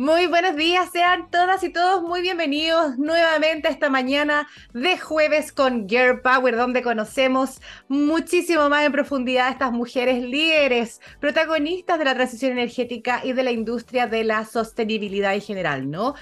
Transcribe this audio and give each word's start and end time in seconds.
Muy 0.00 0.28
buenos 0.28 0.56
días, 0.56 0.88
sean 0.90 1.30
todas 1.30 1.62
y 1.62 1.68
todos 1.68 2.02
muy 2.02 2.22
bienvenidos 2.22 2.96
nuevamente 2.96 3.68
a 3.68 3.70
esta 3.70 3.90
mañana 3.90 4.48
de 4.72 4.96
jueves 4.96 5.52
con 5.52 5.86
Girl 5.86 6.22
Power, 6.22 6.56
donde 6.56 6.80
conocemos 6.80 7.60
muchísimo 7.86 8.70
más 8.70 8.86
en 8.86 8.92
profundidad 8.92 9.48
a 9.48 9.50
estas 9.50 9.72
mujeres 9.72 10.22
líderes, 10.22 11.02
protagonistas 11.20 11.98
de 11.98 12.06
la 12.06 12.14
transición 12.14 12.52
energética 12.52 13.20
y 13.22 13.34
de 13.34 13.42
la 13.42 13.50
industria 13.50 14.06
de 14.06 14.24
la 14.24 14.46
sostenibilidad 14.46 15.34
en 15.34 15.42
general, 15.42 15.90
¿no? 15.90 16.14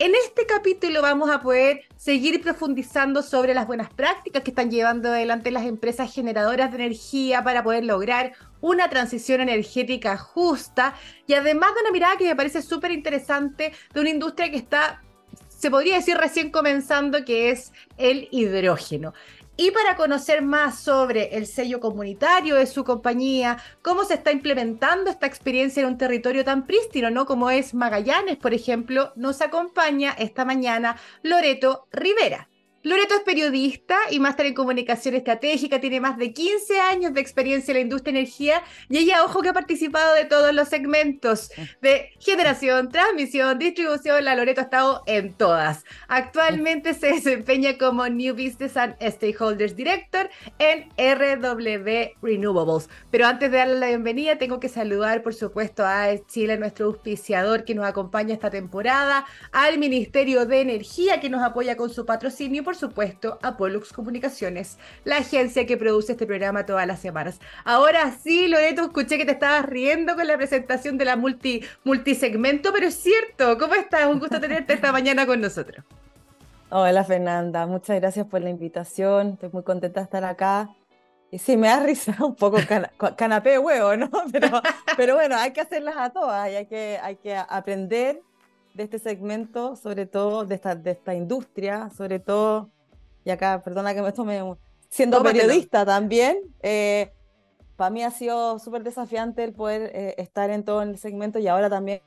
En 0.00 0.12
este 0.14 0.44
capítulo 0.44 1.02
vamos 1.02 1.30
a 1.30 1.40
poder 1.40 1.82
seguir 1.96 2.42
profundizando 2.42 3.22
sobre 3.22 3.54
las 3.54 3.68
buenas 3.68 3.92
prácticas 3.94 4.42
que 4.42 4.50
están 4.50 4.68
llevando 4.68 5.08
adelante 5.08 5.52
las 5.52 5.66
empresas 5.66 6.12
generadoras 6.12 6.72
de 6.72 6.78
energía 6.78 7.44
para 7.44 7.62
poder 7.62 7.84
lograr 7.84 8.32
una 8.64 8.88
transición 8.88 9.42
energética 9.42 10.16
justa 10.16 10.94
y 11.26 11.34
además 11.34 11.74
de 11.74 11.82
una 11.82 11.90
mirada 11.90 12.16
que 12.16 12.24
me 12.24 12.34
parece 12.34 12.62
súper 12.62 12.92
interesante 12.92 13.74
de 13.92 14.00
una 14.00 14.08
industria 14.08 14.50
que 14.50 14.56
está, 14.56 15.02
se 15.48 15.70
podría 15.70 15.96
decir 15.96 16.16
recién 16.16 16.50
comenzando, 16.50 17.26
que 17.26 17.50
es 17.50 17.74
el 17.98 18.26
hidrógeno. 18.30 19.12
Y 19.58 19.70
para 19.70 19.96
conocer 19.96 20.40
más 20.40 20.78
sobre 20.78 21.36
el 21.36 21.46
sello 21.46 21.78
comunitario 21.78 22.54
de 22.54 22.66
su 22.66 22.84
compañía, 22.84 23.58
cómo 23.82 24.04
se 24.04 24.14
está 24.14 24.32
implementando 24.32 25.10
esta 25.10 25.26
experiencia 25.26 25.82
en 25.82 25.88
un 25.88 25.98
territorio 25.98 26.42
tan 26.42 26.66
prístino, 26.66 27.10
¿no? 27.10 27.26
Como 27.26 27.50
es 27.50 27.74
Magallanes, 27.74 28.38
por 28.38 28.54
ejemplo, 28.54 29.12
nos 29.14 29.42
acompaña 29.42 30.16
esta 30.18 30.46
mañana 30.46 30.96
Loreto 31.22 31.86
Rivera. 31.92 32.48
Loreto 32.84 33.14
es 33.14 33.22
periodista 33.22 33.96
y 34.10 34.20
máster 34.20 34.44
en 34.44 34.52
comunicación 34.52 35.14
estratégica, 35.14 35.80
tiene 35.80 36.00
más 36.00 36.18
de 36.18 36.34
15 36.34 36.80
años 36.80 37.14
de 37.14 37.20
experiencia 37.22 37.72
en 37.72 37.78
la 37.78 37.80
industria 37.80 38.12
de 38.12 38.18
energía 38.18 38.62
y 38.90 38.98
ella, 38.98 39.24
ojo, 39.24 39.40
que 39.40 39.48
ha 39.48 39.54
participado 39.54 40.14
de 40.14 40.26
todos 40.26 40.52
los 40.54 40.68
segmentos 40.68 41.50
de 41.80 42.10
generación, 42.18 42.90
transmisión, 42.90 43.58
distribución. 43.58 44.22
La 44.22 44.36
Loreto 44.36 44.60
ha 44.60 44.64
estado 44.64 45.02
en 45.06 45.32
todas. 45.32 45.82
Actualmente 46.08 46.92
se 46.92 47.06
desempeña 47.06 47.78
como 47.78 48.06
New 48.06 48.34
Business 48.34 48.76
and 48.76 48.96
Stakeholders 49.00 49.74
Director 49.74 50.28
en 50.58 50.90
RW 50.98 52.12
Renewables. 52.20 52.90
Pero 53.10 53.26
antes 53.26 53.50
de 53.50 53.56
darle 53.56 53.76
la 53.76 53.88
bienvenida, 53.88 54.36
tengo 54.36 54.60
que 54.60 54.68
saludar, 54.68 55.22
por 55.22 55.32
supuesto, 55.32 55.86
a 55.86 56.08
Chile, 56.26 56.58
nuestro 56.58 56.88
auspiciador 56.88 57.64
que 57.64 57.74
nos 57.74 57.86
acompaña 57.86 58.34
esta 58.34 58.50
temporada, 58.50 59.24
al 59.52 59.78
Ministerio 59.78 60.44
de 60.44 60.60
Energía 60.60 61.18
que 61.18 61.30
nos 61.30 61.42
apoya 61.42 61.78
con 61.78 61.88
su 61.88 62.04
patrocinio 62.04 62.62
por 62.74 62.90
supuesto, 62.90 63.38
a 63.40 63.56
Pollux 63.56 63.92
Comunicaciones, 63.92 64.78
la 65.04 65.18
agencia 65.18 65.64
que 65.64 65.76
produce 65.76 66.12
este 66.12 66.26
programa 66.26 66.66
todas 66.66 66.88
las 66.88 66.98
semanas. 66.98 67.38
Ahora 67.64 68.10
sí, 68.20 68.48
Loreto, 68.48 68.82
escuché 68.82 69.16
que 69.16 69.24
te 69.24 69.30
estabas 69.30 69.64
riendo 69.64 70.16
con 70.16 70.26
la 70.26 70.36
presentación 70.36 70.98
de 70.98 71.04
la 71.04 71.14
multi, 71.14 71.62
multisegmento, 71.84 72.72
pero 72.72 72.88
es 72.88 72.96
cierto. 72.96 73.58
¿Cómo 73.58 73.74
estás? 73.74 74.08
Un 74.08 74.18
gusto 74.18 74.40
tenerte 74.40 74.72
esta 74.72 74.90
mañana 74.98 75.24
con 75.24 75.40
nosotros. 75.40 75.84
Hola 76.68 77.04
Fernanda, 77.04 77.64
muchas 77.66 78.00
gracias 78.00 78.26
por 78.26 78.42
la 78.42 78.50
invitación. 78.50 79.34
Estoy 79.34 79.50
muy 79.52 79.62
contenta 79.62 80.00
de 80.00 80.04
estar 80.04 80.24
acá. 80.24 80.74
Y 81.30 81.38
sí, 81.38 81.56
me 81.56 81.68
da 81.68 81.78
risa 81.78 82.16
un 82.24 82.34
poco 82.34 82.58
canapé 83.16 83.50
de 83.50 83.58
huevo, 83.60 83.96
¿no? 83.96 84.10
Pero, 84.32 84.48
pero 84.96 85.14
bueno, 85.14 85.36
hay 85.36 85.52
que 85.52 85.60
hacerlas 85.60 85.94
a 85.96 86.10
todas 86.10 86.50
y 86.50 86.56
hay 86.56 86.66
que, 86.66 86.98
hay 87.00 87.16
que 87.16 87.36
aprender 87.36 88.20
de 88.74 88.82
este 88.82 88.98
segmento, 88.98 89.76
sobre 89.76 90.06
todo 90.06 90.44
de 90.44 90.56
esta, 90.56 90.74
de 90.74 90.90
esta 90.90 91.14
industria, 91.14 91.90
sobre 91.96 92.18
todo, 92.18 92.70
y 93.24 93.30
acá, 93.30 93.62
perdona 93.62 93.94
que 93.94 94.02
me 94.02 94.12
tome, 94.12 94.42
siendo 94.90 95.22
periodista 95.22 95.86
también, 95.86 96.38
eh, 96.62 97.12
para 97.76 97.90
mí 97.90 98.02
ha 98.02 98.10
sido 98.10 98.58
súper 98.58 98.82
desafiante 98.82 99.42
el 99.44 99.52
poder 99.52 99.90
eh, 99.94 100.14
estar 100.18 100.50
en 100.50 100.64
todo 100.64 100.82
el 100.82 100.98
segmento 100.98 101.38
y 101.38 101.48
ahora 101.48 101.70
también 101.70 102.02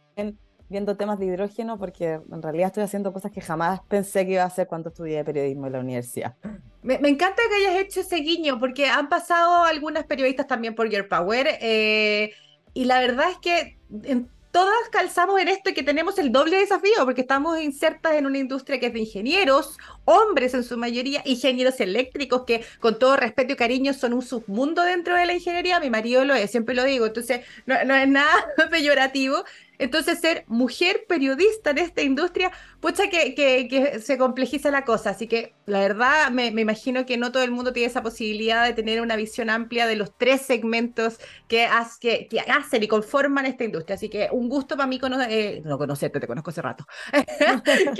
viendo 0.69 0.97
temas 0.97 1.17
de 1.17 1.25
hidrógeno, 1.25 1.77
porque 1.77 2.19
en 2.31 2.41
realidad 2.41 2.67
estoy 2.67 2.83
haciendo 2.83 3.13
cosas 3.13 3.31
que 3.31 3.39
jamás 3.39 3.81
pensé 3.87 4.25
que 4.25 4.33
iba 4.33 4.43
a 4.43 4.47
hacer 4.47 4.67
cuando 4.67 4.89
estudié 4.89 5.23
periodismo 5.23 5.67
en 5.67 5.73
la 5.73 5.79
universidad. 5.79 6.35
Me, 6.81 6.95
encanta 6.95 7.41
que 7.49 7.55
hayas 7.65 7.81
hecho 7.81 8.01
ese 8.01 8.17
guiño, 8.17 8.59
porque 8.59 8.87
han 8.87 9.07
pasado 9.07 9.63
algunas 9.63 10.05
periodistas 10.05 10.47
también 10.47 10.75
por 10.75 10.89
Your 10.89 11.07
Power, 11.07 11.47
eh, 11.61 12.31
y 12.73 12.85
la 12.85 12.99
verdad 12.99 13.29
es 13.31 13.37
que 13.37 13.79
en 14.03 14.29
todas 14.57 14.89
calzamos 14.89 15.39
en 15.39 15.49
esto 15.49 15.69
y 15.69 15.75
que 15.75 15.83
tenemos 15.83 16.17
el 16.17 16.31
doble 16.31 16.57
desafío, 16.57 17.05
porque 17.05 17.21
estamos 17.21 17.61
insertas 17.61 18.13
en 18.13 18.25
una 18.25 18.39
industria 18.39 18.79
que 18.79 18.87
es 18.87 18.93
de 18.93 19.01
ingenieros, 19.01 19.77
hombres 20.03 20.55
en 20.55 20.63
su 20.63 20.79
mayoría, 20.79 21.21
ingenieros 21.25 21.79
eléctricos, 21.79 22.41
que 22.43 22.65
con 22.79 22.97
todo 22.97 23.17
respeto 23.17 23.53
y 23.53 23.55
cariño 23.55 23.93
son 23.93 24.13
un 24.13 24.23
submundo 24.23 24.81
dentro 24.81 25.15
de 25.15 25.27
la 25.27 25.33
ingeniería. 25.33 25.79
Mi 25.79 25.91
marido 25.91 26.25
lo 26.25 26.33
es, 26.33 26.49
siempre 26.49 26.73
lo 26.73 26.85
digo, 26.85 27.05
entonces 27.05 27.45
no, 27.67 27.75
no 27.85 27.93
es 27.93 28.07
nada 28.07 28.33
peyorativo. 28.71 29.43
Entonces, 29.79 30.19
ser 30.19 30.43
mujer 30.47 31.05
periodista 31.07 31.69
en 31.69 31.77
esta 31.77 32.01
industria, 32.01 32.51
pucha 32.79 33.09
que, 33.09 33.33
que, 33.35 33.99
se 34.01 34.17
complejiza 34.17 34.71
la 34.71 34.85
cosa. 34.85 35.11
Así 35.11 35.27
que 35.27 35.53
la 35.65 35.79
verdad 35.79 36.29
me, 36.31 36.47
imagino 36.47 37.05
que 37.05 37.17
no 37.17 37.31
todo 37.31 37.43
el 37.43 37.51
mundo 37.51 37.73
tiene 37.73 37.87
esa 37.87 38.03
posibilidad 38.03 38.65
de 38.65 38.73
tener 38.73 39.01
una 39.01 39.15
visión 39.15 39.49
amplia 39.49 39.87
de 39.87 39.95
los 39.95 40.15
tres 40.17 40.41
segmentos 40.41 41.19
que, 41.47 41.67
que, 41.99 42.27
que 42.27 42.39
hacen 42.39 42.83
y 42.83 42.87
conforman 42.87 43.45
esta 43.45 43.63
industria. 43.63 43.95
Así 43.95 44.09
que 44.09 44.29
un 44.31 44.49
gusto 44.49 44.75
para 44.77 44.87
mí 44.87 44.99
eh, 45.29 45.61
no 45.65 45.77
conocerte, 45.77 46.19
te 46.19 46.27
conozco 46.27 46.51
hace 46.51 46.61
rato, 46.61 46.85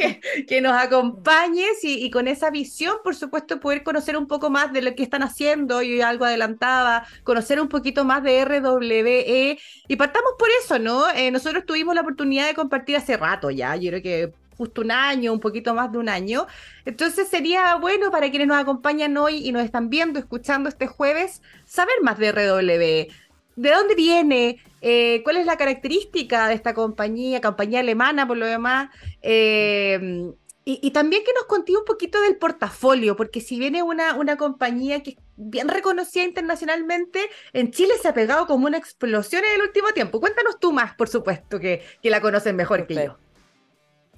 que, 0.48 0.62
nos 0.62 0.74
acompañes 0.74 1.84
y, 1.84 2.10
con 2.10 2.28
esa 2.28 2.50
visión, 2.50 2.98
por 3.04 3.16
supuesto, 3.16 3.60
poder 3.60 3.84
conocer 3.84 4.18
un 4.18 4.28
poco 4.28 4.50
más 4.50 4.74
de 4.74 4.82
lo 4.82 4.96
que 4.96 5.04
están 5.04 5.24
haciendo. 5.24 5.82
y 5.82 6.02
algo 6.02 6.26
adelantaba, 6.26 7.06
conocer 7.24 7.60
un 7.60 7.68
poquito 7.68 8.06
más 8.06 8.24
de 8.24 8.44
RWE 8.46 9.58
y 9.88 9.96
partamos 9.96 10.32
por 10.38 10.50
eso, 10.64 10.80
¿no? 10.80 11.10
Eh, 11.12 11.32
nosotros 11.32 11.66
tuvimos 11.66 11.96
la 11.96 12.02
oportunidad 12.02 12.48
de 12.48 12.54
compartir 12.54 12.96
hace 12.96 13.18
rato 13.18 13.50
ya, 13.52 13.76
yo 13.76 13.90
creo 13.90 14.02
que 14.02 14.47
justo 14.58 14.82
un 14.82 14.92
año, 14.92 15.32
un 15.32 15.40
poquito 15.40 15.74
más 15.74 15.92
de 15.92 15.98
un 16.00 16.10
año. 16.10 16.48
Entonces 16.86 17.28
sería 17.28 17.76
bueno 17.76 18.12
para 18.12 18.30
quienes 18.30 18.48
nos 18.48 18.58
acompañan 18.58 19.16
hoy 19.18 19.48
y 19.48 19.52
nos 19.52 19.64
están 19.64 19.90
viendo, 19.90 20.20
escuchando 20.20 20.70
este 20.70 20.88
jueves, 20.88 21.42
saber 21.66 21.96
más 22.02 22.18
de 22.18 22.32
RW. 22.32 23.14
¿De 23.56 23.72
dónde 23.72 23.96
viene? 23.96 24.60
Eh, 24.82 25.22
¿Cuál 25.24 25.38
es 25.38 25.46
la 25.46 25.58
característica 25.58 26.48
de 26.48 26.54
esta 26.54 26.74
compañía, 26.74 27.42
compañía 27.42 27.80
alemana 27.80 28.28
por 28.28 28.38
lo 28.38 28.46
demás? 28.46 28.90
Eh, 29.22 30.32
y, 30.70 30.92
también 30.92 31.24
que 31.24 31.32
nos 31.32 31.46
conté 31.46 31.78
un 31.78 31.86
poquito 31.86 32.20
del 32.20 32.36
portafolio, 32.36 33.16
porque 33.16 33.40
si 33.40 33.58
viene 33.58 33.84
una, 33.84 34.16
una 34.16 34.36
compañía 34.36 35.02
que 35.02 35.12
es 35.12 35.18
bien 35.38 35.70
reconocida 35.70 36.26
internacionalmente, 36.26 37.22
en 37.54 37.72
Chile 37.72 37.94
se 38.02 38.10
ha 38.10 38.14
pegado 38.14 38.48
como 38.48 38.66
una 38.66 38.78
explosión 38.78 39.46
en 39.46 39.62
el 39.62 39.62
último 39.62 39.94
tiempo. 39.94 40.20
Cuéntanos 40.20 40.60
tú 40.60 40.74
más, 40.74 40.94
por 40.96 41.08
supuesto, 41.08 41.58
que, 41.62 41.84
que 42.04 42.10
la 42.10 42.20
conocen 42.20 42.58
mejor 42.58 42.86
que 42.86 42.96
yo. 42.96 43.18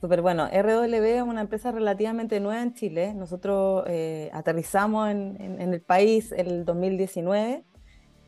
Súper 0.01 0.21
bueno. 0.21 0.47
RW 0.47 1.03
es 1.03 1.21
una 1.21 1.41
empresa 1.41 1.71
relativamente 1.71 2.39
nueva 2.39 2.61
en 2.61 2.73
Chile. 2.73 3.13
Nosotros 3.13 3.83
eh, 3.87 4.29
aterrizamos 4.33 5.09
en, 5.09 5.35
en, 5.39 5.73
el 5.73 5.81
país 5.81 6.31
el 6.31 6.63
2019 6.65 7.65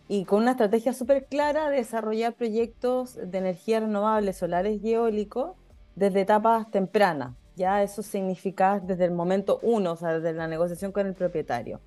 y 0.07 0.25
con 0.25 0.41
una 0.41 0.51
estrategia 0.51 0.93
súper 0.93 1.27
clara 1.27 1.69
de 1.69 1.77
desarrollar 1.77 2.33
proyectos 2.33 3.15
de 3.15 3.37
energía 3.37 3.79
renovable, 3.79 4.33
solares 4.33 4.83
y 4.83 4.93
eólicos 4.93 5.55
desde 5.95 6.21
etapas 6.21 6.69
tempranas 6.71 7.35
ya 7.55 7.83
eso 7.83 8.01
significa 8.01 8.79
desde 8.79 9.05
el 9.05 9.11
momento 9.11 9.59
uno, 9.61 9.93
o 9.93 9.95
sea, 9.95 10.19
desde 10.19 10.33
la 10.33 10.47
negociación 10.47 10.91
con 10.91 11.07
el 11.07 11.13
propietario. 11.13 11.79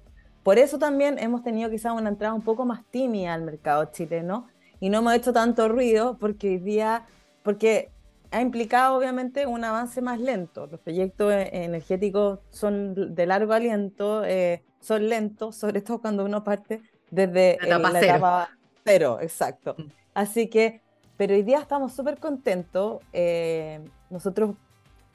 Por 0.42 0.58
eso 0.58 0.78
también 0.78 1.18
hemos 1.18 1.42
tenido 1.42 1.70
quizás 1.70 1.92
una 1.92 2.10
entrada 2.10 2.34
un 2.34 2.42
poco 2.42 2.64
más 2.64 2.84
tímida 2.90 3.32
al 3.32 3.42
mercado 3.42 3.86
chileno 3.86 4.46
y 4.78 4.90
no 4.90 4.98
hemos 4.98 5.14
hecho 5.14 5.32
tanto 5.32 5.68
ruido 5.68 6.18
porque 6.18 6.48
hoy 6.48 6.58
día, 6.58 7.06
porque 7.42 7.90
ha 8.34 8.40
implicado 8.40 8.96
obviamente 8.96 9.46
un 9.46 9.64
avance 9.64 10.02
más 10.02 10.18
lento. 10.18 10.66
Los 10.66 10.80
proyectos 10.80 11.32
e-, 11.32 11.64
energéticos 11.64 12.40
son 12.50 13.14
de 13.14 13.26
largo 13.26 13.52
aliento, 13.52 14.24
eh, 14.24 14.64
son 14.80 15.08
lentos, 15.08 15.56
sobre 15.56 15.80
todo 15.80 16.00
cuando 16.00 16.24
uno 16.24 16.42
parte 16.42 16.82
desde 17.10 17.58
la 17.60 17.76
etapa, 17.76 17.90
cero. 17.92 18.04
etapa 18.04 18.50
cero. 18.84 19.18
Exacto. 19.20 19.76
Mm. 19.78 19.82
Así 20.14 20.48
que, 20.48 20.80
pero 21.16 21.34
hoy 21.34 21.42
día 21.42 21.60
estamos 21.60 21.92
súper 21.92 22.18
contentos. 22.18 23.00
Eh, 23.12 23.80
nosotros 24.10 24.56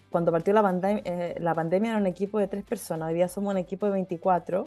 cuando 0.09 0.31
partió 0.31 0.53
la, 0.53 0.63
pandemia, 0.63 1.03
eh, 1.05 1.35
la 1.39 1.53
pandemia 1.53 1.91
era 1.91 1.99
un 1.99 2.07
equipo 2.07 2.39
de 2.39 2.47
tres 2.47 2.63
personas, 2.63 3.09
hoy 3.09 3.15
día 3.15 3.27
somos 3.27 3.51
un 3.51 3.57
equipo 3.57 3.85
de 3.85 3.91
24. 3.91 4.65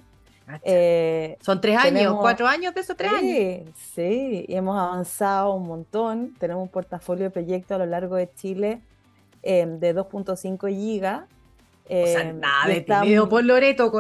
Eh, 0.63 1.37
Son 1.41 1.61
tres 1.61 1.79
años, 1.79 2.17
cuatro 2.21 2.47
años 2.47 2.75
de 2.75 2.81
esos 2.81 2.97
tres 2.97 3.13
años. 3.13 3.69
Sí, 3.95 4.45
y 4.49 4.55
hemos 4.55 4.79
avanzado 4.79 5.55
un 5.55 5.67
montón. 5.67 6.35
Tenemos 6.39 6.63
un 6.63 6.69
portafolio 6.69 7.25
de 7.25 7.31
proyectos 7.31 7.75
a 7.75 7.79
lo 7.79 7.87
largo 7.87 8.17
de 8.17 8.33
Chile 8.35 8.81
em, 9.43 9.79
de 9.79 9.95
2.5 9.95 10.69
gigas. 10.69 11.23
o 11.85 12.07
sea, 12.07 12.21
em, 12.23 12.41
nada 12.41 12.67
de 12.67 12.81
tímido 12.81 13.29
por 13.29 13.45
Loreto. 13.45 13.93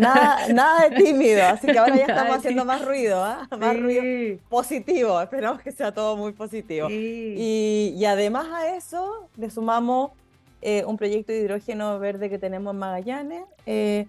nada, 0.00 0.48
nada 0.52 0.88
de 0.88 0.96
tímido, 0.96 1.44
así 1.44 1.66
que 1.66 1.78
ahora 1.78 1.96
ya 1.96 2.04
estamos 2.08 2.38
haciendo 2.38 2.64
más 2.64 2.84
ruido, 2.84 3.22
¿ah? 3.22 3.48
más 3.58 3.78
ruido 3.78 4.38
positivo. 4.48 5.20
Esperamos 5.20 5.60
que 5.60 5.72
sea 5.72 5.92
todo 5.92 6.16
muy 6.16 6.32
positivo. 6.32 6.88
Y, 6.90 7.94
y, 7.96 8.04
además 8.04 8.46
a 8.52 8.74
eso 8.74 9.28
le 9.36 9.50
sumamos 9.50 10.12
eh, 10.62 10.84
un 10.84 10.96
proyecto 10.98 11.32
de 11.32 11.40
hidrógeno 11.40 11.98
verde 11.98 12.28
que 12.28 12.38
tenemos 12.38 12.74
en 12.74 12.78
Magallanes. 12.78 13.44
Eh, 13.66 14.06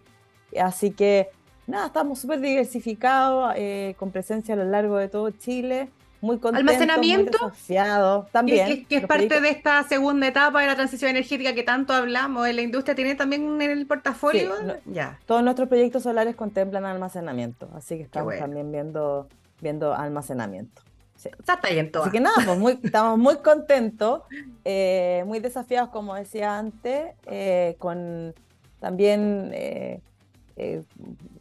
así 0.59 0.91
que, 0.91 1.29
nada, 1.71 1.87
estamos 1.87 2.19
súper 2.19 2.39
diversificados, 2.39 3.53
eh, 3.55 3.95
con 3.97 4.11
presencia 4.11 4.53
a 4.53 4.57
lo 4.57 4.65
largo 4.65 4.97
de 4.97 5.07
todo 5.07 5.31
Chile. 5.31 5.89
muy 6.19 6.37
contentos, 6.37 6.69
almacenamiento 6.69 7.37
muy 7.49 8.27
también. 8.31 8.85
Que, 8.85 8.97
es 8.97 9.07
parte 9.07 9.41
de 9.41 9.49
esta 9.49 9.81
segunda 9.83 10.27
etapa 10.27 10.61
de 10.61 10.67
la 10.67 10.75
transición 10.75 11.09
energética 11.09 11.55
que 11.55 11.63
tanto 11.63 11.93
hablamos. 11.93 12.47
¿En 12.47 12.57
la 12.57 12.61
industria 12.61 12.93
tiene 12.93 13.15
también 13.15 13.59
en 13.61 13.71
el 13.71 13.87
portafolio? 13.87 14.51
ya. 14.85 15.19
Todos 15.25 15.43
nuestros 15.43 15.67
proyectos 15.67 16.03
solares 16.03 16.35
contemplan 16.35 16.85
almacenamiento, 16.85 17.69
así 17.73 17.97
que 17.97 18.03
estamos 18.03 18.37
también 18.37 18.71
viendo, 18.71 19.27
viendo 19.61 19.93
almacenamiento. 19.95 20.83
está 21.15 21.59
en 21.69 21.91
todo. 21.91 22.03
Así 22.03 22.11
que 22.11 22.19
nada, 22.19 22.35
pues 22.45 22.59
muy, 22.59 22.79
estamos 22.83 23.17
muy 23.17 23.37
contentos, 23.37 24.21
eh, 24.65 25.23
muy 25.25 25.39
desafiados, 25.39 25.89
como 25.89 26.13
decía 26.15 26.57
antes, 26.57 27.13
eh, 27.25 27.75
con 27.79 28.35
también 28.79 29.51
eh, 29.53 30.01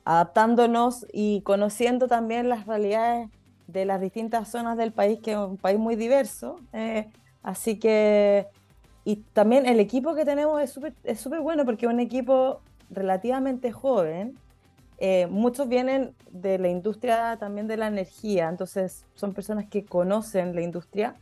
adaptándonos 0.05 1.07
y 1.13 1.43
conociendo 1.43 2.09
también 2.09 2.49
las 2.49 2.67
realidades 2.67 3.29
de 3.67 3.85
las 3.85 4.01
distintas 4.01 4.49
zonas 4.49 4.77
del 4.77 4.93
país, 4.93 5.21
que 5.21 5.33
es 5.33 5.37
un 5.37 5.57
país 5.57 5.79
muy 5.79 5.97
diverso. 5.97 6.61
Eh, 6.73 7.09
así 7.43 7.79
que, 7.79 8.47
y 9.05 9.17
también 9.33 9.67
el 9.67 9.81
equipo 9.81 10.15
que 10.15 10.25
tenemos 10.25 10.61
es 10.63 10.71
súper 10.71 10.95
es 11.05 11.21
super 11.21 11.41
bueno 11.41 11.65
porque 11.65 11.87
es 11.87 11.93
un 11.93 12.01
equipo 12.01 12.61
relativamente 12.91 13.73
joven. 13.73 14.37
Eh, 14.99 15.27
muchos 15.29 15.69
vienen 15.69 16.15
de 16.31 16.59
la 16.59 16.69
industria 16.69 17.37
también 17.39 17.67
de 17.67 17.79
la 17.79 17.87
energía, 17.87 18.49
entonces 18.49 19.07
son 19.15 19.33
personas 19.33 19.67
que 19.67 19.85
conocen 19.85 20.55
la 20.55 20.63
industria. 20.63 21.15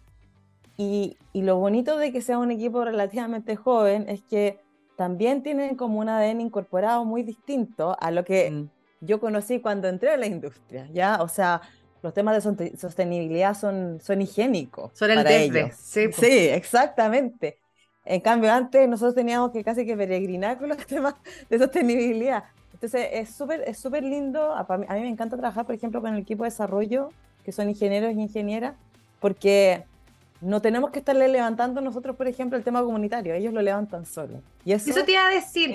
Y, 0.77 1.17
y 1.33 1.43
lo 1.43 1.57
bonito 1.57 1.99
de 1.99 2.13
que 2.13 2.21
sea 2.21 2.39
un 2.39 2.51
equipo 2.51 2.85
relativamente 2.85 3.57
joven 3.57 4.09
es 4.09 4.23
que 4.23 4.61
también 4.99 5.45
tienen 5.45 5.77
como 5.77 6.01
un 6.01 6.09
ADN 6.09 6.41
incorporado 6.41 7.05
muy 7.05 7.23
distinto 7.23 7.97
a 8.01 8.11
lo 8.11 8.25
que 8.25 8.51
mm. 8.51 8.69
yo 9.01 9.21
conocí 9.21 9.61
cuando 9.61 9.87
entré 9.87 10.11
a 10.11 10.17
la 10.17 10.27
industria, 10.27 10.89
¿ya? 10.93 11.23
O 11.23 11.29
sea, 11.29 11.61
los 12.03 12.13
temas 12.13 12.45
de 12.45 12.77
sostenibilidad 12.77 13.55
son, 13.55 14.01
son 14.03 14.21
higiénicos. 14.21 14.91
Son 14.95 15.09
el 15.13 15.23
desde, 15.23 15.71
sí, 15.71 16.13
sí, 16.13 16.49
exactamente. 16.49 17.61
En 18.05 18.21
cambio, 18.21 18.53
antes 18.53 18.89
nosotros 18.89 19.15
teníamos 19.15 19.53
que 19.53 19.63
casi 19.63 19.87
que 19.87 19.97
peregrinar 19.97 20.59
con 20.59 20.69
los 20.71 20.79
temas 20.87 21.15
de 21.49 21.59
sostenibilidad. 21.61 22.43
Entonces, 22.73 23.09
es 23.13 23.31
súper 23.33 23.63
es 23.69 23.79
súper 23.79 24.03
lindo. 24.03 24.53
A 24.53 24.67
mí, 24.77 24.85
a 24.89 24.95
mí 24.95 25.01
me 25.03 25.11
encanta 25.11 25.37
trabajar, 25.37 25.65
por 25.65 25.77
ejemplo, 25.77 26.01
con 26.01 26.13
el 26.13 26.23
equipo 26.23 26.43
de 26.43 26.51
desarrollo, 26.51 27.11
que 27.45 27.53
son 27.53 27.69
ingenieros 27.69 28.13
y 28.15 28.21
ingenieras, 28.21 28.75
porque 29.21 29.85
no 30.41 30.63
tenemos 30.63 30.91
que 30.91 31.01
estarle 31.01 31.27
levantando 31.29 31.81
nosotros, 31.81 32.15
por 32.15 32.29
ejemplo, 32.29 32.57
el 32.57 32.65
tema 32.65 32.83
comunitario, 32.83 33.35
ellos 33.35 33.53
lo 33.53 33.61
levantan 33.61 34.07
solos. 34.07 34.41
Y 34.65 34.73
eso, 34.73 35.05
te 35.05 35.13
iba 35.13 35.27
a 35.27 35.31
decir, 35.31 35.75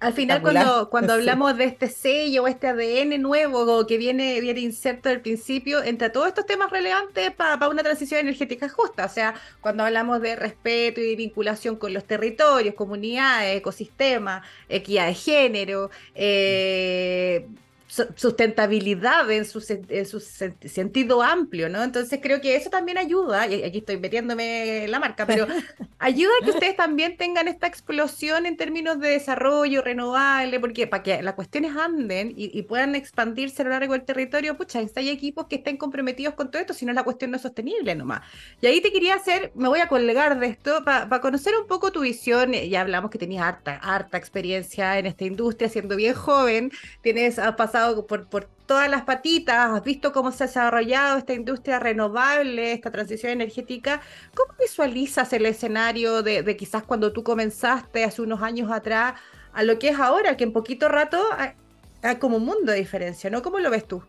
al 0.00 0.12
final 0.14 0.42
cuando, 0.42 0.88
cuando 0.90 1.12
hablamos 1.12 1.56
de 1.56 1.64
este 1.64 1.88
sello 1.88 2.44
o 2.44 2.48
este 2.48 2.68
ADN 2.68 3.20
nuevo 3.20 3.86
que 3.86 3.98
viene, 3.98 4.40
viene 4.40 4.60
inserto 4.60 5.08
al 5.08 5.20
principio, 5.20 5.82
entre 5.82 6.10
todos 6.10 6.28
estos 6.28 6.46
temas 6.46 6.70
relevantes 6.70 7.30
para 7.32 7.68
una 7.68 7.82
transición 7.82 8.20
energética 8.20 8.68
justa, 8.68 9.04
o 9.04 9.08
sea, 9.08 9.34
cuando 9.60 9.84
hablamos 9.84 10.20
de 10.20 10.36
respeto 10.36 11.00
y 11.00 11.14
vinculación 11.14 11.76
con 11.76 11.92
los 11.92 12.04
territorios, 12.04 12.74
comunidades, 12.74 13.58
ecosistemas, 13.58 14.42
equidad 14.68 15.06
de 15.06 15.14
género, 15.14 15.90
eh, 16.14 17.46
sustentabilidad 17.90 19.28
en 19.32 19.44
su, 19.44 19.60
sentido 19.60 21.22
amplio, 21.22 21.68
¿no? 21.68 21.82
Entonces 21.82 22.20
creo 22.22 22.40
que 22.40 22.54
eso 22.54 22.70
también 22.70 22.98
ayuda, 22.98 23.48
y 23.48 23.64
aquí 23.64 23.78
estoy 23.78 23.98
metiéndome 23.98 24.86
la 24.86 25.00
marca, 25.00 25.26
pero 25.26 25.46
ayuda 25.98 26.30
a 26.40 26.44
que 26.44 26.50
ustedes 26.52 26.76
también 26.76 27.16
tengan 27.16 27.48
esta 27.48 27.66
explosión 27.66 28.46
en 28.46 28.56
términos 28.56 29.00
de 29.00 29.08
desarrollo 29.08 29.82
renovable, 29.82 30.60
porque 30.60 30.86
para 30.86 31.02
que 31.02 31.20
las 31.22 31.34
cuestiones 31.34 31.76
anden 31.76 32.32
y, 32.36 32.60
puedan 32.62 32.94
expandirse 32.94 33.62
a 33.62 33.64
lo 33.64 33.70
largo 33.72 33.94
del 33.94 34.02
territorio, 34.02 34.56
pucha, 34.56 34.80
hay 34.94 35.08
equipos 35.08 35.46
que 35.46 35.56
estén 35.56 35.76
comprometidos 35.76 36.34
con 36.34 36.50
todo 36.50 36.60
esto, 36.60 36.74
si 36.74 36.86
no 36.86 36.92
la 36.92 37.02
cuestión 37.02 37.32
no 37.32 37.38
es 37.38 37.42
sostenible 37.42 37.94
nomás. 37.96 38.20
Y 38.60 38.66
ahí 38.66 38.80
te 38.80 38.92
quería 38.92 39.14
hacer, 39.14 39.50
me 39.56 39.68
voy 39.68 39.80
a 39.80 39.88
colgar 39.88 40.38
de 40.38 40.46
esto, 40.46 40.84
para 40.84 41.20
conocer 41.20 41.54
un 41.56 41.66
poco 41.66 41.90
tu 41.90 42.00
visión, 42.00 42.52
ya 42.52 42.82
hablamos 42.82 43.10
que 43.10 43.18
tenías 43.18 43.42
harta, 43.42 43.76
harta 43.82 44.16
experiencia 44.16 44.98
en 44.98 45.06
esta 45.06 45.24
industria, 45.24 45.68
siendo 45.68 45.96
bien 45.96 46.14
joven, 46.14 46.70
tienes, 47.02 47.38
has 47.38 47.56
pasado 47.56 47.79
por, 48.06 48.48
todas 48.66 48.88
las 48.88 49.02
patitas, 49.02 49.70
has 49.70 49.82
visto 49.82 50.12
cómo 50.12 50.30
se 50.30 50.44
ha 50.44 50.46
desarrollado 50.46 51.18
esta 51.18 51.32
industria 51.32 51.80
renovable, 51.80 52.72
esta 52.72 52.92
transición 52.92 53.32
energética. 53.32 54.00
¿Cómo 54.34 54.54
visualizas 54.60 55.32
el 55.32 55.46
escenario 55.46 56.22
de, 56.22 56.56
quizás 56.56 56.84
cuando 56.84 57.12
tú 57.12 57.24
comenzaste 57.24 58.04
hace 58.04 58.22
unos 58.22 58.42
años 58.42 58.70
atrás 58.70 59.14
a 59.52 59.64
lo 59.64 59.78
que 59.78 59.88
es 59.88 59.98
ahora, 59.98 60.36
que 60.36 60.44
en 60.44 60.52
poquito 60.52 60.88
rato 60.88 61.18
hay, 61.36 62.16
como 62.16 62.36
un 62.36 62.44
mundo 62.44 62.70
de 62.70 62.78
diferencia, 62.78 63.28
¿no? 63.28 63.42
¿Cómo 63.42 63.58
lo 63.58 63.70
ves 63.70 63.86
tú? 63.86 64.04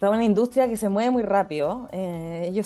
Es 0.00 0.08
una 0.08 0.24
industria 0.24 0.68
que 0.68 0.76
se 0.76 0.88
mueve 0.90 1.10
muy 1.10 1.22
rápido. 1.22 1.88
Eh, 1.92 2.50
yo 2.52 2.62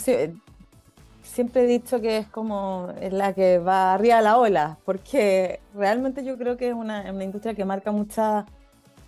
siempre 1.23 1.63
he 1.63 1.67
dicho 1.67 2.01
que 2.01 2.19
es 2.19 2.27
como 2.27 2.93
la 3.11 3.33
que 3.35 3.59
va 3.59 3.95
arriba 3.95 4.17
de 4.17 4.23
la 4.23 4.37
ola, 4.37 4.79
porque 4.85 5.61
realmente 5.75 6.25
yo 6.25 6.37
creo 6.37 6.57
que 6.57 6.69
es 6.69 6.75
una, 6.75 7.11
una 7.13 7.23
industria 7.23 7.55
que 7.55 7.65
marca 7.65 7.93
mucha 7.93 8.47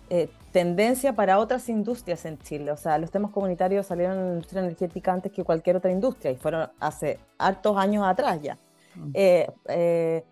eh, 0.09 0.29
tendencia 0.51 1.13
para 1.13 1.39
otras 1.39 1.67
industrias 1.69 2.25
en 2.25 2.37
Chile. 2.39 2.71
O 2.71 2.77
sea, 2.77 2.97
los 2.97 3.11
temas 3.11 3.31
comunitarios 3.31 3.85
salieron 3.85 4.17
en 4.17 4.25
la 4.25 4.33
industria 4.35 4.61
energética 4.61 5.13
antes 5.13 5.31
que 5.31 5.43
cualquier 5.43 5.75
otra 5.75 5.91
industria 5.91 6.31
y 6.31 6.35
fueron 6.35 6.69
hace 6.79 7.19
hartos 7.37 7.77
años 7.77 8.05
atrás 8.05 8.41
ya. 8.41 8.57
Mm. 8.95 9.11
Eh, 9.13 9.51
eh, 9.67 10.23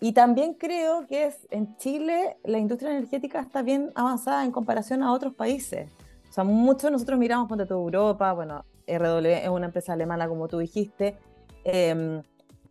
y 0.00 0.12
también 0.12 0.54
creo 0.54 1.06
que 1.06 1.26
es, 1.26 1.46
en 1.50 1.76
Chile 1.78 2.36
la 2.44 2.58
industria 2.58 2.90
energética 2.90 3.40
está 3.40 3.62
bien 3.62 3.90
avanzada 3.94 4.44
en 4.44 4.52
comparación 4.52 5.02
a 5.02 5.12
otros 5.12 5.34
países. 5.34 5.90
O 6.28 6.32
sea, 6.32 6.44
muchos 6.44 6.90
nosotros 6.90 7.18
miramos 7.18 7.48
por 7.48 7.56
toda 7.66 7.80
Europa, 7.80 8.32
bueno, 8.34 8.64
RW 8.86 9.26
es 9.26 9.48
una 9.48 9.66
empresa 9.66 9.94
alemana 9.94 10.28
como 10.28 10.48
tú 10.48 10.58
dijiste, 10.58 11.16
em, 11.64 12.22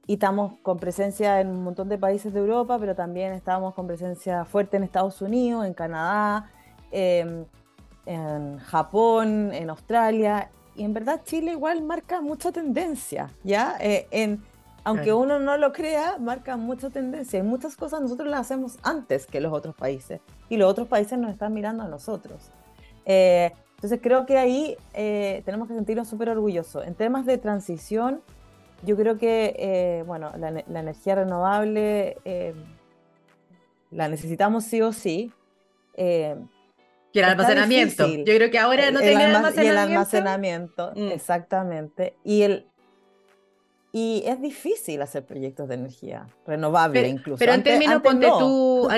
y 0.08 0.14
estamos 0.14 0.54
con 0.62 0.78
presencia 0.78 1.42
en 1.42 1.48
un 1.48 1.64
montón 1.64 1.90
de 1.90 1.98
países 1.98 2.34
de 2.34 2.40
Europa, 2.40 2.78
pero 2.80 2.96
también 2.96 3.34
estamos 3.34 3.74
con 3.74 3.88
presencia 3.88 4.46
fuerte 4.46 4.78
en 4.78 4.84
Estados 4.84 5.22
Unidos, 5.22 5.66
en 5.66 5.74
Canadá, 5.74 6.52
em, 6.92 7.46
en 8.06 8.60
Japón, 8.60 9.52
en 9.52 9.70
Australia. 9.70 10.52
Y 10.76 10.84
en 10.84 10.94
verdad 10.94 11.22
Chile 11.24 11.52
igual 11.52 11.82
marca 11.82 12.22
mucha 12.22 12.52
tendencia, 12.52 13.32
¿ya? 13.44 13.78
Eh, 13.80 14.08
en, 14.12 14.44
aunque 14.84 15.12
uno 15.12 15.40
no 15.40 15.58
lo 15.58 15.74
crea, 15.74 16.18
marca 16.20 16.56
mucha 16.56 16.92
tendencia. 16.92 17.40
Y 17.40 17.44
muchas 17.44 17.76
cosas 17.76 18.02
nosotros 18.02 18.30
las 18.30 18.42
hacemos 18.42 18.78
antes 18.84 19.26
que 19.26 19.42
los 19.42 19.52
otros 19.52 19.74
países. 19.74 20.22
Y 20.50 20.58
los 20.58 20.70
otros 20.70 20.88
países 20.88 21.18
nos 21.18 21.32
están 21.32 21.54
mirando 21.54 21.84
a 21.84 21.88
nosotros. 21.88 22.52
Eh, 23.06 23.52
entonces 23.76 24.00
creo 24.02 24.28
que 24.28 24.38
ahí 24.38 24.78
eh, 24.94 25.42
tenemos 25.46 25.68
que 25.68 25.74
sentirnos 25.74 26.08
súper 26.08 26.30
orgullosos. 26.30 26.86
En 26.86 26.94
temas 26.94 27.26
de 27.26 27.40
transición, 27.40 28.22
yo 28.84 28.96
creo 28.96 29.18
que, 29.18 29.56
eh, 29.58 30.04
bueno, 30.06 30.32
la, 30.38 30.50
energía 30.80 31.16
renovable 31.16 32.18
eh, 32.26 32.54
la 33.92 34.08
necesitamos 34.08 34.66
sí 34.66 34.82
o 34.82 34.94
sí. 34.94 35.32
Eh, 35.96 36.36
y 37.14 37.20
el 37.20 37.26
almacenamiento. 37.26 38.08
Yo 38.08 38.24
creo 38.24 38.52
que 38.52 38.60
ahora 38.60 38.92
no 38.92 39.00
el 39.00 39.18
almacenamiento. 39.18 39.62
Y 39.64 39.68
el 39.68 39.78
almacenamiento, 39.78 40.92
mm. 40.96 41.12
exactamente. 41.12 42.16
Y 42.24 42.42
el, 42.42 42.68
y 43.98 44.24
es 44.26 44.42
difícil 44.42 45.02
hacer 45.02 45.26
proyectos 45.26 45.70
de 45.70 45.76
energía 45.76 46.28
renovable 46.46 47.08
incluso. 47.08 47.40
Pero 47.40 47.54
en 47.54 47.64
términos, 47.64 48.02
ponte 48.02 48.28
tú, 48.28 48.90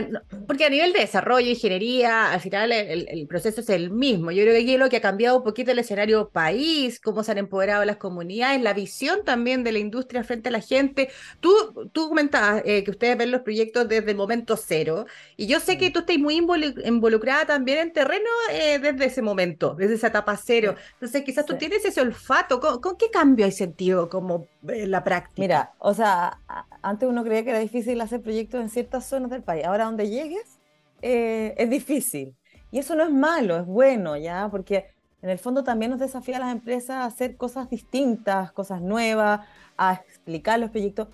porque 0.48 0.66
a 0.66 0.72
nivel 0.72 0.92
de 0.92 1.02
desarrollo, 1.02 1.48
ingeniería, 1.48 2.32
al 2.32 2.40
final 2.40 2.72
el, 2.72 3.28
proceso 3.28 3.62
es 3.62 3.70
el 3.70 3.92
mismo. 3.92 4.32
Yo 4.32 4.42
creo 4.42 4.56
que 4.56 4.62
aquí 4.62 4.76
lo 4.76 4.90
que 4.90 4.98
ha 4.98 5.02
cambiado 5.02 5.38
un 5.38 5.44
poquito 5.44 5.70
el 5.70 5.78
escenario 5.78 6.30
país, 6.30 7.00
cómo 7.00 7.22
se 7.22 7.32
han 7.32 7.38
empoderado 7.38 7.86
las 7.86 7.98
comunidades, 7.98 8.60
la 8.60 8.74
visión 8.74 9.24
también 9.24 9.64
de 9.64 9.72
la 9.72 9.78
industria 9.78 10.24
frente 10.24 10.50
a 10.50 10.52
la 10.52 10.62
gente. 10.62 11.10
Tú, 11.42 11.52
tú 11.92 12.10
comentabas 12.10 12.64
eh, 12.66 12.84
que 12.84 12.90
ustedes 12.90 13.20
ven 13.20 13.30
los 13.30 13.42
proyectos 13.42 13.88
desde 13.88 14.10
el 14.10 14.18
momento 14.18 14.58
cero, 14.58 15.06
y 15.36 15.46
yo 15.46 15.60
sé 15.60 15.78
que 15.78 15.92
tú 15.92 16.00
estás 16.00 16.18
muy 16.18 16.38
involucrada 16.38 17.46
también 17.46 17.78
en 17.78 17.94
terreno 17.94 18.32
eh, 18.52 18.80
desde 18.80 19.06
ese 19.06 19.22
momento, 19.22 19.76
desde 19.78 19.94
esa 19.94 20.08
etapa 20.08 20.36
cero. 20.38 20.74
Entonces 20.94 21.22
quizás 21.22 21.46
tú 21.46 21.56
tienes 21.56 21.86
ese 21.86 22.02
olfato. 22.02 22.60
¿Con, 22.60 22.98
qué 22.98 23.12
cambio 23.12 23.46
hay 23.46 23.52
sentido 23.52 24.10
como 24.10 24.48
eh, 24.68 24.87
la 24.90 25.04
práctica. 25.04 25.42
Mira, 25.42 25.74
o 25.80 25.94
sea, 25.94 26.40
antes 26.82 27.08
uno 27.08 27.24
creía 27.24 27.44
que 27.44 27.52
era 27.52 27.60
difícil 27.60 28.00
hacer 28.02 28.22
proyectos 28.22 28.62
en 28.62 28.70
ciertas 28.70 29.06
zonas 29.06 29.30
del 29.30 29.44
país. 29.44 29.66
Ahora 29.66 29.86
donde 29.86 30.10
llegues 30.10 30.60
eh, 31.02 31.54
es 31.58 31.70
difícil. 31.70 32.36
Y 32.72 32.80
eso 32.80 32.96
no 32.96 33.04
es 33.04 33.12
malo, 33.12 33.58
es 33.58 33.66
bueno, 33.66 34.18
¿ya? 34.18 34.50
Porque 34.52 34.88
en 35.22 35.30
el 35.30 35.40
fondo 35.40 35.64
también 35.64 35.92
nos 35.92 36.00
desafía 36.00 36.38
a 36.38 36.40
las 36.40 36.52
empresas 36.52 36.98
a 36.98 37.06
hacer 37.06 37.38
cosas 37.38 37.70
distintas, 37.70 38.52
cosas 38.52 38.82
nuevas, 38.82 39.42
a 39.78 39.94
explicar 39.94 40.60
los 40.60 40.70
proyectos. 40.70 41.08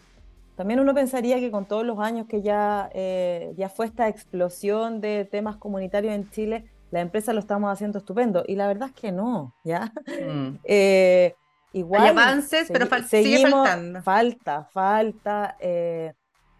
También 0.55 0.79
uno 0.79 0.93
pensaría 0.93 1.39
que 1.39 1.51
con 1.51 1.65
todos 1.65 1.85
los 1.85 1.99
años 1.99 2.27
que 2.27 2.41
ya, 2.41 2.89
eh, 2.93 3.53
ya 3.57 3.69
fue 3.69 3.85
esta 3.85 4.07
explosión 4.07 5.01
de 5.01 5.25
temas 5.25 5.57
comunitarios 5.57 6.13
en 6.13 6.29
Chile, 6.29 6.65
la 6.91 7.01
empresa 7.01 7.33
lo 7.33 7.39
estamos 7.39 7.71
haciendo 7.71 7.97
estupendo. 7.97 8.43
Y 8.47 8.55
la 8.55 8.67
verdad 8.67 8.89
es 8.89 8.95
que 8.95 9.11
no, 9.11 9.55
¿ya? 9.63 9.91
Mm. 10.27 10.59
Eh, 10.63 11.35
Igual, 11.73 12.03
Hay 12.03 12.09
avances, 12.09 12.69
pero 12.71 12.87
sigue 13.07 13.49
faltando. 13.49 14.01
Falta, 14.03 14.63
falta. 14.71 15.57
Eh, 15.59 16.13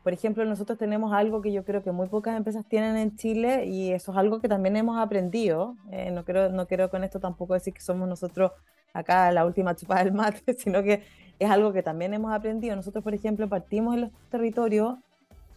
por 0.03 0.11
ejemplo, 0.11 0.43
nosotros 0.43 0.77
tenemos 0.77 1.13
algo 1.13 1.41
que 1.41 1.53
yo 1.53 1.63
creo 1.63 1.83
que 1.83 1.91
muy 1.91 2.09
pocas 2.09 2.35
empresas 2.35 2.65
tienen 2.67 2.97
en 2.97 3.15
Chile 3.15 3.65
y 3.65 3.91
eso 3.91 4.11
es 4.11 4.17
algo 4.17 4.41
que 4.41 4.49
también 4.49 4.75
hemos 4.75 4.99
aprendido. 4.99 5.77
Eh, 5.91 6.11
no, 6.11 6.25
quiero, 6.25 6.49
no 6.49 6.67
quiero 6.67 6.89
con 6.89 7.03
esto 7.03 7.19
tampoco 7.19 7.53
decir 7.53 7.73
que 7.73 7.81
somos 7.81 8.09
nosotros 8.09 8.51
acá 8.93 9.31
la 9.31 9.45
última 9.45 9.75
chupada 9.75 10.03
del 10.03 10.13
mate, 10.13 10.53
sino 10.57 10.83
que 10.83 11.03
es 11.39 11.49
algo 11.49 11.71
que 11.73 11.83
también 11.83 12.13
hemos 12.13 12.33
aprendido. 12.33 12.75
Nosotros, 12.75 13.03
por 13.03 13.13
ejemplo, 13.13 13.47
partimos 13.47 13.95
en 13.95 14.01
los 14.01 14.11
territorios, 14.29 14.97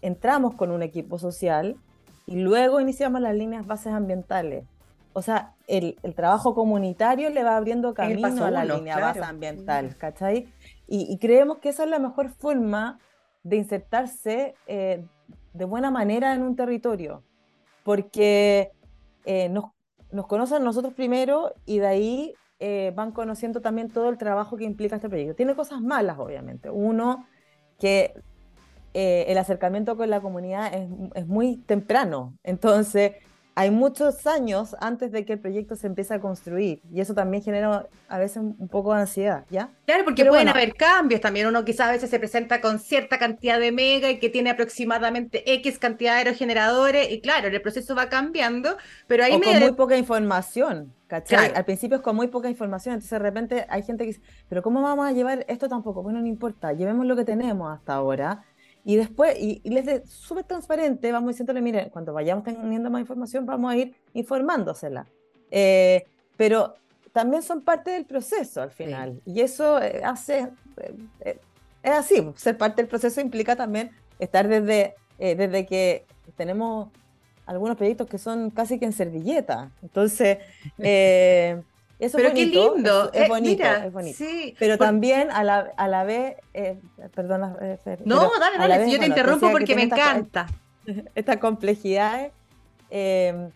entramos 0.02 0.54
con 0.54 0.70
un 0.70 0.82
equipo 0.82 1.18
social 1.18 1.76
y 2.26 2.36
luego 2.36 2.80
iniciamos 2.80 3.20
las 3.20 3.34
líneas 3.34 3.66
bases 3.66 3.92
ambientales. 3.92 4.64
O 5.16 5.22
sea, 5.22 5.54
el, 5.66 5.96
trabajo 6.14 6.54
comunitario 6.54 7.30
le 7.30 7.42
va 7.42 7.56
abriendo 7.56 7.94
camino 7.94 8.44
a 8.44 8.50
la 8.50 8.66
línea 8.66 8.98
base 8.98 9.24
ambiental, 9.24 9.96
¿cachai? 9.96 10.52
Y, 10.86 11.16
creemos 11.16 11.56
que 11.56 11.70
esa 11.70 11.84
es 11.84 11.88
la 11.88 11.98
mejor 11.98 12.28
forma 12.28 12.98
de 13.42 13.56
insertarse 13.56 14.56
eh, 14.66 15.06
de 15.54 15.64
buena 15.64 15.90
manera 15.90 16.34
en 16.34 16.42
un 16.42 16.54
territorio, 16.54 17.22
porque 17.82 18.72
eh, 19.24 19.48
nos, 19.48 19.70
nos 20.10 20.26
conocen 20.26 20.62
nosotros 20.62 20.92
primero 20.92 21.54
y 21.64 21.78
de 21.78 21.86
ahí 21.86 22.34
eh, 22.58 22.92
van 22.94 23.12
conociendo 23.12 23.62
también 23.62 23.88
todo 23.88 24.10
el 24.10 24.18
trabajo 24.18 24.58
que 24.58 24.64
implica 24.64 24.96
este 24.96 25.08
proyecto. 25.08 25.34
Tiene 25.34 25.54
cosas 25.54 25.80
malas, 25.80 26.18
obviamente. 26.18 26.68
Uno, 26.68 27.26
que 27.78 28.12
eh, 28.92 29.24
el 29.28 29.38
acercamiento 29.38 29.96
con 29.96 30.10
la 30.10 30.20
comunidad 30.20 30.74
es, 30.74 30.90
es, 31.14 31.26
muy 31.26 31.56
temprano. 31.56 32.36
Entonces, 32.42 33.12
hay 33.58 33.70
muchos 33.70 34.26
años 34.26 34.76
antes 34.80 35.10
de 35.10 35.24
que 35.24 35.32
el 35.32 35.38
proyecto 35.38 35.76
se 35.76 35.86
empiece 35.86 36.12
a 36.12 36.20
construir 36.20 36.82
y 36.92 37.00
eso 37.00 37.14
también 37.14 37.42
genera 37.42 37.88
a 38.06 38.18
veces 38.18 38.36
un 38.36 38.68
poco 38.68 38.92
de 38.92 39.00
ansiedad, 39.00 39.46
¿ya? 39.48 39.70
Claro, 39.86 40.04
porque 40.04 40.26
pueden 40.26 40.48
haber 40.48 40.74
cambios 40.74 41.22
también. 41.22 41.46
Uno 41.46 41.64
quizás 41.64 41.88
a 41.88 41.92
veces 41.92 42.10
se 42.10 42.18
presenta 42.18 42.60
con 42.60 42.78
cierta 42.78 43.18
cantidad 43.18 43.58
de 43.58 43.72
mega 43.72 44.10
y 44.10 44.18
que 44.18 44.28
tiene 44.28 44.50
aproximadamente 44.50 45.50
X 45.54 45.78
cantidad 45.78 46.12
de 46.12 46.18
aerogeneradores 46.18 47.10
y 47.10 47.22
claro, 47.22 47.48
el 47.48 47.62
proceso 47.62 47.94
va 47.94 48.10
cambiando, 48.10 48.76
pero 49.06 49.24
ahí 49.24 49.32
o 49.32 49.40
con 49.40 49.58
muy 49.58 49.72
poca 49.72 49.96
información, 49.96 50.92
¿cachai? 51.06 51.52
Al 51.54 51.64
principio 51.64 51.96
es 51.96 52.02
con 52.02 52.14
muy 52.14 52.26
poca 52.26 52.50
información, 52.50 52.96
entonces 52.96 53.10
de 53.10 53.18
repente 53.20 53.66
hay 53.70 53.82
gente 53.84 54.04
que 54.04 54.08
dice, 54.08 54.20
pero 54.50 54.62
¿cómo 54.62 54.82
vamos 54.82 55.06
a 55.06 55.12
llevar 55.12 55.46
esto 55.48 55.66
tampoco? 55.66 56.02
Bueno, 56.02 56.20
no 56.20 56.26
importa, 56.26 56.74
llevemos 56.74 57.06
lo 57.06 57.16
que 57.16 57.24
tenemos 57.24 57.72
hasta 57.72 57.94
ahora 57.94 58.44
y 58.88 58.94
después, 58.94 59.36
y, 59.36 59.60
les 59.68 59.84
de 59.84 60.06
súper 60.06 60.44
transparente, 60.44 61.10
vamos 61.10 61.30
diciéndole, 61.30 61.60
miren, 61.60 61.90
cuando 61.90 62.12
vayamos 62.12 62.44
teniendo 62.44 62.88
más 62.88 63.00
información, 63.00 63.44
vamos 63.44 63.72
a 63.72 63.76
ir 63.76 63.96
informándosela. 64.14 65.08
Eh, 65.50 66.06
pero 66.36 66.76
también 67.10 67.42
son 67.42 67.62
parte 67.62 67.90
del 67.90 68.04
proceso 68.04 68.62
al 68.62 68.70
final. 68.70 69.20
Y 69.26 69.40
eso 69.40 69.82
eh, 69.82 70.02
hace, 70.04 70.50
eh, 71.24 71.40
es 71.82 71.90
así, 71.90 72.30
ser 72.36 72.56
parte 72.56 72.80
del 72.80 72.88
proceso 72.88 73.20
implica 73.20 73.56
también 73.56 73.90
estar 74.20 74.46
desde, 74.46 74.94
desde 75.18 75.66
que 75.66 76.06
tenemos 76.36 76.90
algunos 77.44 77.76
proyectos 77.76 78.06
que 78.06 78.18
son 78.18 78.50
casi 78.50 78.78
que 78.78 78.84
en 78.84 78.92
servilleta. 78.92 79.72
Entonces, 79.82 80.38
Eso 81.98 82.18
pero 82.18 82.28
es 82.28 82.34
qué 82.34 82.46
lindo. 82.46 83.10
Es, 83.12 83.22
eh, 83.22 83.28
bonito, 83.28 83.64
es 83.64 83.92
bonito. 83.92 84.18
Sí, 84.18 84.54
pero 84.58 84.76
también 84.76 85.30
a 85.30 85.42
la, 85.44 85.72
a 85.76 85.88
la 85.88 86.04
vez, 86.04 86.36
eh, 86.52 86.78
perdona, 87.14 87.56
eh, 87.60 87.78
No, 88.04 88.30
dale, 88.38 88.58
dale, 88.58 88.90
yo 88.90 88.98
te 88.98 89.06
interrumpo 89.06 89.50
porque 89.50 89.74
me 89.74 89.84
encanta. 89.84 90.46
Estas 91.14 91.38
complejidades. 91.38 92.32
Em, 92.90 93.50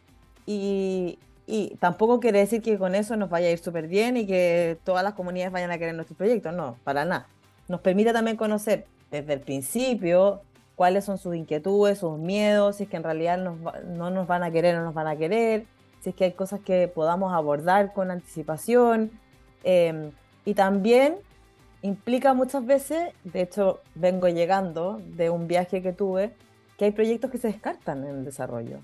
y, 0.47 1.19
y, 1.47 1.77
tampoco 1.77 2.19
quiere 2.19 2.41
decir 2.41 2.63
que 2.63 2.79
con 2.79 2.95
eso 2.95 3.15
nos 3.17 3.31
vaya 3.31 3.49
a 3.49 3.51
ir 3.51 3.59
súper 3.59 3.87
bien 3.87 4.17
y 4.17 4.27
que 4.27 4.79
todas 4.85 5.05
las 5.05 5.15
comunidades 5.15 5.53
vayan 5.53 5.71
a 5.71 5.79
querer 5.79 5.95
nuestros 5.95 6.17
proyectos. 6.17 6.55
No, 6.55 6.77
para 6.83 7.05
nada. 7.05 7.29
Nos 7.69 7.81
permite 7.81 8.13
también 8.13 8.37
conocer 8.37 8.87
desde 9.11 9.35
el 9.35 9.41
principio 9.41 10.41
cuáles 10.75 11.05
son 11.05 11.19
sus 11.19 11.37
inquietudes, 11.37 11.99
sus 11.99 12.19
miedos, 12.19 12.77
si 12.77 12.85
es 12.85 12.89
que 12.89 12.97
en 12.97 13.05
realidad 13.05 13.39
no 13.39 14.11
nos 14.11 14.27
van 14.27 14.43
a 14.43 14.51
querer 14.51 14.77
o 14.77 14.79
no 14.79 14.87
nos 14.87 14.95
van 14.95 15.09
a 15.09 15.17
querer 15.17 15.67
si 16.01 16.11
es 16.11 16.15
que 16.15 16.25
hay 16.25 16.33
cosas 16.33 16.61
que 16.61 16.89
podamos 16.89 17.33
abordar 17.33 17.93
con 17.93 18.11
anticipación. 18.11 19.11
Em, 19.63 20.11
y 20.45 20.55
también 20.55 21.17
implica 21.83 22.35
muchas 22.35 22.65
veces, 22.65 23.13
de 23.25 23.43
hecho 23.43 23.81
vengo 23.95 24.29
llegando 24.29 25.01
de 25.17 25.31
un 25.31 25.47
viaje 25.47 25.83
que 25.83 25.93
tuve, 25.93 26.35
que 26.77 26.87
hay 26.87 26.91
proyectos 26.93 27.31
que 27.31 27.39
se 27.39 27.49
descartan 27.49 28.05
en 28.05 28.17
el 28.17 28.25
desarrollo. 28.25 28.79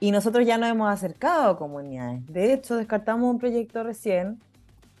Y 0.00 0.10
nosotros 0.12 0.46
ya 0.46 0.58
nos 0.58 0.70
hemos 0.70 0.90
acercado 0.90 1.50
a 1.50 1.58
comunidades. 1.58 2.26
De 2.26 2.52
hecho, 2.52 2.76
descartamos 2.76 3.30
un 3.30 3.38
proyecto 3.38 3.82
recién 3.84 4.40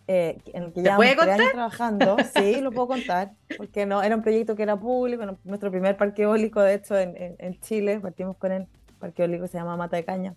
eh, 0.06 0.38
en 0.52 0.64
el 0.64 0.72
que 0.72 0.82
ya 0.82 0.96
años 0.96 1.50
trabajando. 1.52 2.16
Sí, 2.34 2.56
lo 2.60 2.70
puedo 2.70 2.88
contar, 2.88 3.32
porque 3.56 3.86
no 3.86 4.02
era 4.02 4.14
un 4.14 4.22
proyecto 4.22 4.54
que 4.54 4.62
era 4.62 4.78
público, 4.78 5.24
nuestro 5.44 5.70
primer 5.70 5.96
parque 5.96 6.22
eólico, 6.22 6.60
de 6.60 6.74
hecho, 6.74 6.98
en, 6.98 7.14
en, 7.16 7.60
Chile, 7.60 7.98
partimos 7.98 8.36
con 8.36 8.52
el 8.52 8.66
parque 8.98 9.22
eólico 9.22 9.46
se 9.46 9.56
llama 9.56 9.76
Mata 9.76 9.96
de 9.96 10.04
Caña 10.04 10.34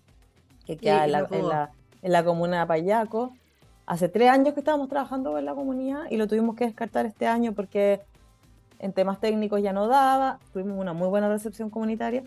que 0.66 0.76
queda 0.76 1.04
en, 1.04 2.12
la, 2.12 2.24
comuna 2.24 2.60
de 2.60 2.66
Payaco. 2.66 3.32
Hace 3.86 4.08
tres 4.08 4.30
años 4.30 4.54
que 4.54 4.60
estábamos 4.60 4.88
trabajando 4.88 5.38
en 5.38 5.44
la 5.44 5.54
comunidad 5.54 6.04
y 6.10 6.16
lo 6.16 6.26
tuvimos 6.26 6.56
que 6.56 6.64
descartar 6.64 7.06
este 7.06 7.26
año 7.26 7.52
porque 7.52 8.00
en 8.78 8.92
temas 8.92 9.20
técnicos 9.20 9.62
ya 9.62 9.72
no 9.72 9.88
daba, 9.88 10.38
tuvimos 10.52 10.78
una 10.78 10.92
muy 10.92 11.08
buena 11.08 11.28
recepción 11.28 11.70
comunitaria, 11.70 12.24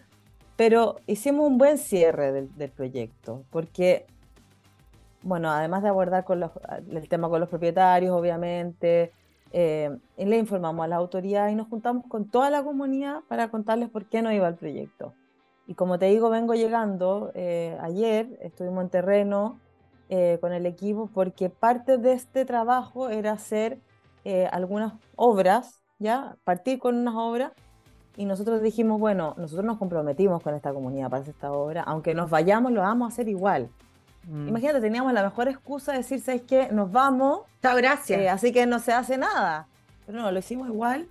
pero 0.55 0.97
hicimos 1.05 1.47
un 1.47 1.57
buen 1.57 1.77
cierre 1.77 2.31
del, 2.31 2.71
proyecto, 2.71 3.43
porque, 3.51 4.05
bueno, 5.21 5.51
además 5.51 5.83
de 5.83 5.89
abordar 5.89 6.23
con 6.23 6.43
el 6.91 7.09
tema 7.09 7.29
con 7.29 7.39
los 7.39 7.49
propietarios, 7.49 8.11
obviamente, 8.11 9.11
eh, 9.51 9.97
le 10.17 10.37
informamos 10.37 10.83
a 10.83 10.87
la 10.87 10.95
autoridad 10.95 11.49
y 11.49 11.55
nos 11.55 11.67
juntamos 11.67 12.05
con 12.07 12.27
toda 12.27 12.49
la 12.49 12.63
comunidad 12.63 13.19
para 13.27 13.49
contarles 13.49 13.89
por 13.89 14.05
qué 14.05 14.21
no 14.21 14.31
iba 14.31 14.47
el 14.47 14.55
proyecto. 14.55 15.13
Y 15.67 15.75
como 15.75 15.99
te 15.99 16.05
digo, 16.05 16.29
vengo 16.29 16.55
llegando. 16.55 17.31
Eh, 17.35 17.77
ayer 17.81 18.39
estuvimos 18.41 18.83
en 18.85 18.89
terreno 18.89 19.59
eh, 20.09 20.37
con 20.39 20.53
el 20.53 20.65
equipo 20.65 21.09
porque 21.13 21.49
parte 21.49 21.97
de 21.97 22.13
este 22.13 22.45
trabajo 22.45 23.09
era 23.09 23.33
hacer 23.33 23.77
eh, 24.23 24.47
algunas 24.49 24.93
obras, 25.17 25.81
¿ya? 25.99 26.37
Partir 26.45 26.79
con 26.79 26.95
unas 26.95 27.15
obras. 27.15 27.51
Y 28.15 28.23
nosotros 28.23 28.61
dijimos, 28.61 28.99
bueno, 28.99 29.35
nosotros 29.37 29.65
nos 29.65 29.77
comprometimos 29.77 30.41
con 30.41 30.55
esta 30.55 30.73
comunidad 30.73 31.09
para 31.09 31.21
hacer 31.21 31.33
esta 31.35 31.51
obra. 31.51 31.83
Aunque 31.83 32.15
nos 32.15 32.29
vayamos, 32.29 32.71
lo 32.71 32.81
vamos 32.81 33.11
a 33.11 33.13
hacer 33.13 33.27
igual. 33.27 33.69
Mm. 34.25 34.47
Imagínate, 34.47 34.79
teníamos 34.79 35.11
la 35.11 35.21
mejor 35.21 35.49
excusa 35.49 35.91
de 35.91 35.99
decir, 35.99 36.21
¿sabes 36.21 36.43
qué? 36.43 36.69
Nos 36.71 36.91
vamos. 36.91 37.41
Chao, 37.61 37.75
gracias. 37.75 38.33
así 38.33 38.53
que 38.53 38.65
no 38.65 38.79
se 38.79 38.93
hace 38.93 39.17
nada. 39.17 39.67
Pero 40.05 40.19
no, 40.19 40.31
lo 40.31 40.39
hicimos 40.39 40.69
igual. 40.69 41.07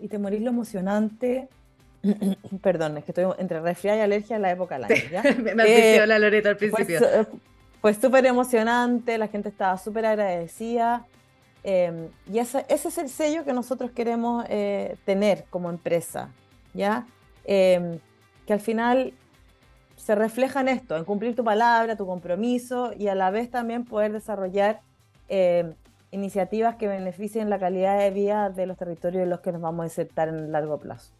Y 0.00 0.08
te 0.08 0.18
morís 0.18 0.40
lo 0.40 0.50
emocionante 0.50 1.48
Perdón, 2.62 2.98
es 2.98 3.04
que 3.04 3.12
estoy 3.12 3.26
entre 3.38 3.60
resfriada 3.60 3.98
y 3.98 4.00
alergia 4.02 4.36
en 4.36 4.42
la 4.42 4.50
época 4.50 4.78
del 4.78 4.84
año. 4.84 5.10
¿ya? 5.10 5.22
me 5.54 5.96
eh, 5.96 6.06
la 6.06 6.18
Loreta 6.18 6.50
al 6.50 6.56
principio. 6.56 7.00
Fue 7.80 7.94
súper 7.94 8.26
emocionante, 8.26 9.18
la 9.18 9.28
gente 9.28 9.48
estaba 9.48 9.78
súper 9.78 10.06
agradecida. 10.06 11.06
Em, 11.62 12.08
y 12.32 12.38
ese, 12.38 12.64
ese, 12.68 12.88
es 12.88 12.98
el 12.98 13.08
sello 13.08 13.44
que 13.44 13.52
nosotros 13.52 13.90
queremos 13.90 14.44
eh, 14.48 14.96
tener 15.04 15.44
como 15.50 15.68
empresa, 15.68 16.30
¿ya? 16.74 17.06
Em, 17.44 17.98
que 18.46 18.52
al 18.52 18.60
final 18.60 19.12
se 19.96 20.14
refleja 20.14 20.60
en 20.60 20.68
esto, 20.68 20.96
en 20.96 21.04
cumplir 21.04 21.34
tu 21.34 21.42
palabra, 21.42 21.96
tu 21.96 22.06
compromiso 22.06 22.92
y 22.96 23.08
a 23.08 23.14
la 23.14 23.30
vez 23.30 23.50
también 23.50 23.84
poder 23.84 24.12
desarrollar 24.12 24.80
em, 25.28 25.74
iniciativas 26.12 26.76
que 26.76 26.86
beneficien 26.86 27.50
la 27.50 27.58
calidad 27.58 27.98
de 27.98 28.10
vida 28.10 28.50
de 28.50 28.66
los 28.66 28.76
territorios 28.76 29.24
en 29.24 29.30
los 29.30 29.40
que 29.40 29.52
nos 29.52 29.60
vamos 29.60 29.82
a 29.82 29.86
insertar 29.86 30.28
en 30.28 30.36
el 30.36 30.52
largo 30.52 30.78
plazo. 30.78 31.12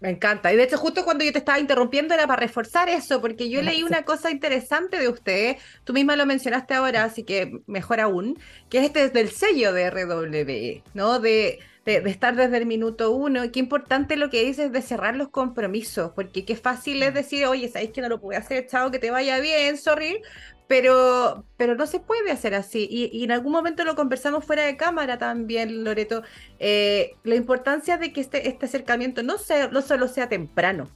Me 0.00 0.10
encanta. 0.10 0.52
Y 0.52 0.56
de 0.56 0.64
hecho, 0.64 0.76
justo 0.76 1.04
cuando 1.04 1.24
yo 1.24 1.32
te 1.32 1.38
estaba 1.38 1.58
interrumpiendo 1.58 2.14
era 2.14 2.26
para 2.26 2.40
reforzar 2.40 2.88
eso, 2.88 3.20
porque 3.20 3.48
yo 3.48 3.62
leí 3.62 3.82
una 3.82 4.04
cosa 4.04 4.30
interesante 4.30 4.98
de 4.98 5.08
usted, 5.08 5.56
tú 5.84 5.92
misma 5.94 6.16
lo 6.16 6.26
mencionaste 6.26 6.74
ahora, 6.74 7.04
así 7.04 7.22
que 7.22 7.60
mejor 7.66 8.00
aún, 8.00 8.38
que 8.68 8.78
es 8.78 8.84
este 8.84 9.08
del 9.08 9.30
sello 9.30 9.72
de 9.72 9.90
RWE, 9.90 10.82
¿no? 10.92 11.18
De, 11.18 11.60
de, 11.86 12.10
estar 12.10 12.36
desde 12.36 12.58
el 12.58 12.66
minuto 12.66 13.12
uno. 13.12 13.50
Qué 13.52 13.60
importante 13.60 14.16
lo 14.16 14.28
que 14.28 14.44
dices 14.44 14.72
de 14.72 14.82
cerrar 14.82 15.16
los 15.16 15.28
compromisos, 15.28 16.12
porque 16.14 16.44
qué 16.44 16.56
fácil 16.56 17.02
es 17.02 17.14
decir, 17.14 17.46
oye, 17.46 17.68
sabéis 17.68 17.92
que 17.92 18.02
no 18.02 18.08
lo 18.08 18.20
pude 18.20 18.36
hacer, 18.36 18.66
chao, 18.66 18.90
que 18.90 18.98
te 18.98 19.10
vaya 19.10 19.38
bien, 19.40 19.78
sorry, 19.78 20.20
pero, 20.66 21.44
pero 21.56 21.74
no 21.74 21.86
se 21.86 22.00
puede 22.00 22.30
hacer 22.30 22.54
así. 22.54 22.86
Y, 22.90 23.24
en 23.24 23.32
algún 23.32 23.52
momento 23.52 23.84
lo 23.84 23.94
conversamos 23.94 24.44
fuera 24.44 24.64
de 24.64 24.76
cámara 24.76 25.18
también, 25.18 25.84
Loreto. 25.84 26.22
Eh, 26.58 27.14
la 27.24 27.34
importancia 27.36 27.98
de 27.98 28.12
que 28.12 28.20
este, 28.20 28.48
este 28.48 28.66
acercamiento 28.66 29.22
no, 29.22 29.38
sea, 29.38 29.68
no 29.68 29.82
solo 29.82 30.08
sea 30.08 30.28
temprano. 30.28 30.88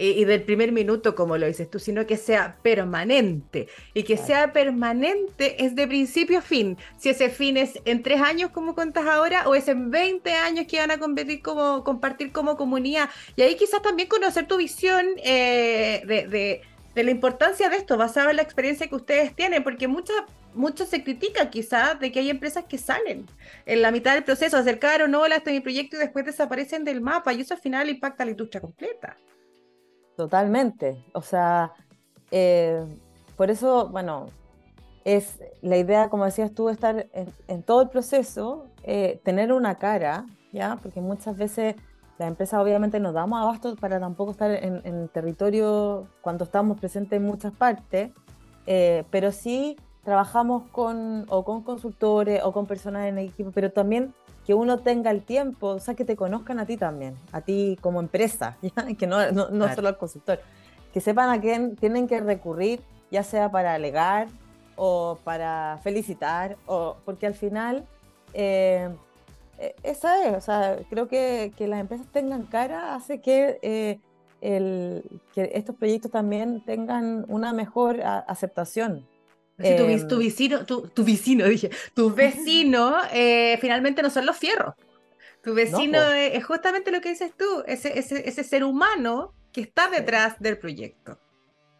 Y, 0.00 0.24
del 0.26 0.44
primer 0.44 0.70
minuto, 0.70 1.16
como 1.16 1.36
lo 1.38 1.48
dices 1.48 1.68
tú, 1.68 1.80
sino 1.80 2.06
que 2.06 2.16
sea 2.16 2.56
permanente. 2.62 3.66
Y 3.94 4.04
que 4.04 4.16
sea 4.16 4.52
permanente 4.52 5.64
es 5.64 5.74
de 5.74 5.88
principio 5.88 6.38
a 6.38 6.42
fin. 6.42 6.78
Si 6.98 7.08
ese 7.08 7.30
fin 7.30 7.56
es 7.56 7.80
en 7.84 8.04
tres 8.04 8.20
años, 8.20 8.50
como 8.50 8.76
cuentas 8.76 9.06
ahora, 9.06 9.48
o 9.48 9.56
es 9.56 9.66
en 9.66 9.90
20 9.90 10.32
años 10.34 10.66
que 10.68 10.78
van 10.78 10.92
a 10.92 10.98
competir 10.98 11.42
como, 11.42 11.82
compartir 11.82 12.30
como 12.30 12.56
comunidad. 12.56 13.10
Y 13.34 13.42
ahí 13.42 13.56
quizás 13.56 13.82
también 13.82 14.08
conocer 14.08 14.46
tu 14.46 14.56
visión 14.58 15.04
eh, 15.24 16.02
de 16.06 16.28
de 16.28 16.60
la 17.02 17.10
importancia 17.10 17.68
de 17.68 17.76
esto, 17.76 17.96
basado 17.96 18.30
en 18.30 18.36
la 18.36 18.42
experiencia 18.42 18.88
que 18.88 18.96
ustedes 18.96 19.34
tienen, 19.34 19.64
porque 19.64 19.88
muchas 19.88 20.16
mucho 20.54 20.84
se 20.86 21.04
critica 21.04 21.50
quizás 21.50 21.98
de 22.00 22.10
que 22.10 22.20
hay 22.20 22.30
empresas 22.30 22.64
que 22.64 22.78
salen 22.78 23.26
en 23.66 23.82
la 23.82 23.90
mitad 23.90 24.14
del 24.14 24.24
proceso, 24.24 24.56
acercaron, 24.56 25.14
hola, 25.14 25.36
este 25.36 25.50
es 25.50 25.54
mi 25.56 25.60
proyecto 25.60 25.96
y 25.96 26.00
después 26.00 26.24
desaparecen 26.24 26.84
del 26.84 27.00
mapa 27.00 27.32
y 27.32 27.40
eso 27.42 27.54
al 27.54 27.60
final 27.60 27.88
impacta 27.88 28.24
la 28.24 28.32
industria 28.32 28.60
completa. 28.60 29.16
Totalmente, 30.16 31.04
o 31.12 31.22
sea, 31.22 31.72
eh, 32.30 32.84
por 33.36 33.50
eso, 33.50 33.88
bueno, 33.88 34.26
es 35.04 35.38
la 35.62 35.76
idea, 35.76 36.10
como 36.10 36.24
decías 36.24 36.52
tú, 36.52 36.68
estar 36.68 37.06
en, 37.46 37.62
todo 37.62 37.82
el 37.82 37.88
proceso, 37.88 38.66
eh, 38.82 39.20
tener 39.24 39.52
una 39.52 39.78
cara, 39.78 40.26
¿ya? 40.52 40.76
Porque 40.82 41.00
muchas 41.00 41.36
veces 41.36 41.76
las 42.18 42.28
empresas 42.28 42.60
obviamente 42.60 42.98
nos 42.98 43.14
damos 43.14 43.40
abasto 43.40 43.76
para 43.76 44.00
tampoco 44.00 44.32
estar 44.32 44.50
en, 44.50 44.82
el 44.84 45.08
territorio 45.08 46.08
cuando 46.20 46.44
estamos 46.44 46.78
presentes 46.78 47.16
en 47.16 47.22
muchas 47.24 47.52
partes, 47.52 48.10
eh, 48.66 49.04
pero 49.10 49.30
sí 49.30 49.76
trabajamos 50.04 50.64
con, 50.72 51.26
o 51.28 51.44
con 51.44 51.62
consultores 51.62 52.42
o 52.42 52.52
con 52.52 52.66
personas 52.66 53.06
en 53.06 53.18
equipo, 53.18 53.52
pero 53.52 53.70
también 53.70 54.14
que 54.44 54.54
uno 54.54 54.78
tenga 54.78 55.10
el 55.10 55.22
tiempo, 55.22 55.68
o 55.68 55.78
sea, 55.78 55.94
que 55.94 56.04
te 56.04 56.16
conozcan 56.16 56.58
a 56.58 56.66
ti 56.66 56.76
también, 56.76 57.14
a 57.32 57.42
ti 57.42 57.78
como 57.80 58.00
empresa, 58.00 58.56
que 58.98 59.06
no, 59.06 59.30
no, 59.30 59.74
solo 59.74 59.88
al 59.88 59.98
consultor, 59.98 60.40
que 60.92 61.00
sepan 61.00 61.30
a 61.30 61.40
quién 61.40 61.76
tienen 61.76 62.08
que 62.08 62.18
recurrir, 62.20 62.80
ya 63.10 63.22
sea 63.22 63.50
para 63.50 63.74
alegar 63.74 64.28
o 64.74 65.18
para 65.22 65.78
felicitar, 65.82 66.56
o 66.66 66.96
porque 67.04 67.26
al 67.26 67.34
final 67.34 67.86
eh, 68.32 68.88
esa 69.82 70.24
es, 70.24 70.36
o 70.36 70.40
sea, 70.40 70.78
creo 70.88 71.08
que, 71.08 71.52
que 71.56 71.66
las 71.66 71.80
empresas 71.80 72.06
tengan 72.12 72.44
cara 72.46 72.94
hace 72.94 73.20
que, 73.20 73.58
eh, 73.62 73.98
el, 74.40 75.02
que 75.34 75.50
estos 75.54 75.74
proyectos 75.76 76.10
también 76.10 76.64
tengan 76.64 77.24
una 77.28 77.52
mejor 77.52 78.00
aceptación. 78.02 79.06
Sí, 79.58 79.74
tu, 79.76 79.84
em, 79.84 80.08
tu, 80.08 80.18
vecino, 80.18 80.64
tu, 80.64 80.82
tu, 80.88 81.04
vecino, 81.04 81.44
dije, 81.48 81.70
tu 81.94 82.10
vecino 82.14 82.96
eh, 83.12 83.58
finalmente 83.60 84.02
no 84.02 84.10
son 84.10 84.26
los 84.26 84.36
fierros. 84.36 84.74
Tu 85.42 85.54
vecino 85.54 86.00
es, 86.12 86.44
justamente 86.44 86.90
lo 86.90 87.00
que 87.00 87.10
dices 87.10 87.32
tú, 87.36 87.62
ese, 87.66 87.98
ese, 87.98 88.28
ese 88.28 88.44
ser 88.44 88.64
humano 88.64 89.34
que 89.52 89.62
está 89.62 89.88
detrás 89.88 90.38
del 90.40 90.58
proyecto. 90.58 91.18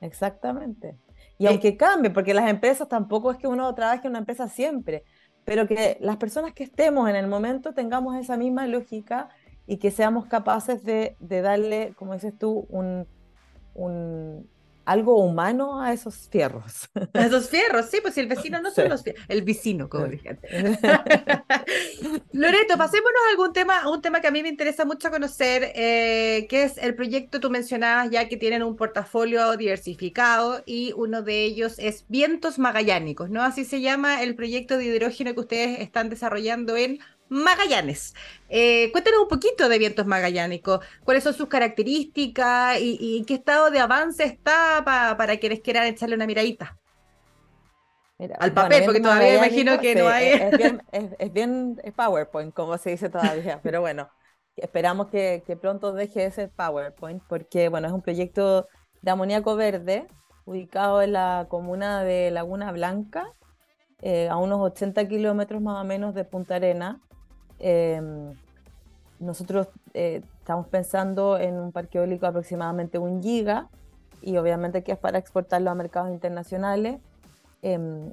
Exactamente. 0.00 0.96
Y 1.38 1.46
aunque 1.46 1.76
cambie, 1.76 2.10
porque 2.10 2.34
las 2.34 2.48
empresas 2.48 2.88
tampoco 2.88 3.30
es 3.30 3.38
que 3.38 3.46
uno 3.46 3.72
trabaje 3.74 4.06
en 4.06 4.10
una 4.10 4.18
empresa 4.20 4.48
siempre, 4.48 5.04
pero 5.48 5.66
que 5.66 5.96
las 6.02 6.18
personas 6.18 6.52
que 6.52 6.64
estemos 6.64 7.08
en 7.08 7.16
el 7.16 7.26
momento 7.26 7.72
tengamos 7.72 8.14
esa 8.16 8.36
misma 8.36 8.66
lógica 8.66 9.30
y 9.66 9.78
que 9.78 9.90
seamos 9.90 10.26
capaces 10.26 10.84
de, 10.84 11.16
darle, 11.20 11.94
como 11.96 12.12
dices 12.12 12.34
tú, 12.38 12.66
un, 12.68 13.06
algo 14.88 15.22
humano 15.22 15.82
a 15.82 15.92
esos 15.92 16.28
fierros. 16.30 16.88
A 17.12 17.26
esos 17.26 17.50
fierros, 17.50 17.90
sí, 17.90 17.98
pues 18.00 18.14
si 18.14 18.20
el 18.20 18.26
vecino 18.34 18.60
no 18.62 18.70
son 18.70 18.88
los 18.88 19.02
fierros, 19.02 19.22
el 19.28 19.42
vecino, 19.42 19.88
como 19.90 20.06
dije. 20.06 20.38
Loreto, 22.32 22.78
pasémonos 22.78 23.20
a 23.26 23.30
algún 23.30 23.52
tema, 23.52 23.86
un 23.90 24.00
tema 24.00 24.22
que 24.22 24.28
a 24.28 24.30
mí 24.30 24.42
me 24.42 24.48
interesa 24.48 24.86
mucho 24.86 25.10
conocer, 25.10 25.72
eh, 25.74 26.46
que 26.48 26.62
es 26.62 26.78
el 26.78 26.94
proyecto, 26.94 27.38
tú 27.38 27.50
mencionabas 27.50 28.10
ya 28.10 28.28
que 28.28 28.38
tienen 28.38 28.62
un 28.62 28.76
portafolio 28.76 29.58
diversificado 29.58 30.62
y 30.64 30.94
uno 30.96 31.20
de 31.20 31.44
ellos 31.44 31.74
es 31.78 32.06
Vientos 32.08 32.58
Magallánicos, 32.58 33.28
¿no? 33.28 33.42
Así 33.42 33.66
se 33.66 33.82
llama 33.82 34.22
el 34.22 34.34
proyecto 34.34 34.78
de 34.78 34.86
hidrógeno 34.86 35.34
que 35.34 35.40
ustedes 35.40 35.80
están 35.80 36.08
desarrollando 36.08 36.78
en 36.78 36.98
Magallanes. 37.28 38.14
Eh, 38.48 38.90
cuéntanos 38.92 39.20
un 39.20 39.28
poquito 39.28 39.68
de 39.68 39.78
vientos 39.78 40.06
magallánicos, 40.06 40.80
cuáles 41.04 41.24
son 41.24 41.34
sus 41.34 41.48
características 41.48 42.78
y, 42.80 43.24
qué 43.26 43.34
estado 43.34 43.70
de 43.70 43.80
avance 43.80 44.24
está 44.24 44.82
para 44.84 45.36
quienes 45.38 45.60
quieran 45.60 45.86
echarle 45.86 46.16
una 46.16 46.26
miradita. 46.26 46.78
Al 48.40 48.52
papel, 48.52 48.84
porque 48.84 49.00
todavía 49.00 49.36
imagino 49.36 49.78
que 49.78 49.94
no 49.94 50.08
hay. 50.08 50.28
Es 50.28 51.32
bien, 51.32 51.78
es, 51.84 51.92
PowerPoint, 51.92 52.52
como 52.52 52.76
se 52.76 52.90
dice 52.90 53.08
todavía, 53.08 53.60
pero 53.62 53.80
bueno, 53.80 54.10
esperamos 54.56 55.06
que, 55.08 55.42
pronto 55.60 55.92
deje 55.92 56.24
ese 56.24 56.48
PowerPoint, 56.48 57.22
porque 57.28 57.68
bueno, 57.68 57.86
es 57.86 57.92
un 57.92 58.02
proyecto 58.02 58.66
de 59.02 59.10
amoníaco 59.12 59.54
verde 59.54 60.08
ubicado 60.46 61.00
en 61.02 61.12
la 61.12 61.46
comuna 61.48 62.02
de 62.02 62.32
Laguna 62.32 62.72
Blanca, 62.72 63.32
eh, 64.02 64.28
a 64.28 64.36
unos 64.36 64.60
80 64.60 65.06
kilómetros 65.06 65.62
más 65.62 65.80
o 65.80 65.84
menos 65.84 66.14
de 66.14 66.24
Punta 66.24 66.56
Arena. 66.56 67.00
Em, 67.58 68.34
nosotros 69.18 69.68
eh, 69.94 70.22
estamos 70.38 70.66
pensando 70.68 71.38
en 71.38 71.58
un 71.58 71.72
parque 71.72 71.98
eólico 71.98 72.26
aproximadamente 72.26 72.98
un 72.98 73.22
giga 73.22 73.68
y 74.22 74.36
obviamente 74.36 74.82
que 74.82 74.92
es 74.92 74.98
para 74.98 75.18
exportarlo 75.18 75.70
a 75.70 75.74
mercados 75.74 76.10
internacionales. 76.10 77.00
Em, 77.62 78.12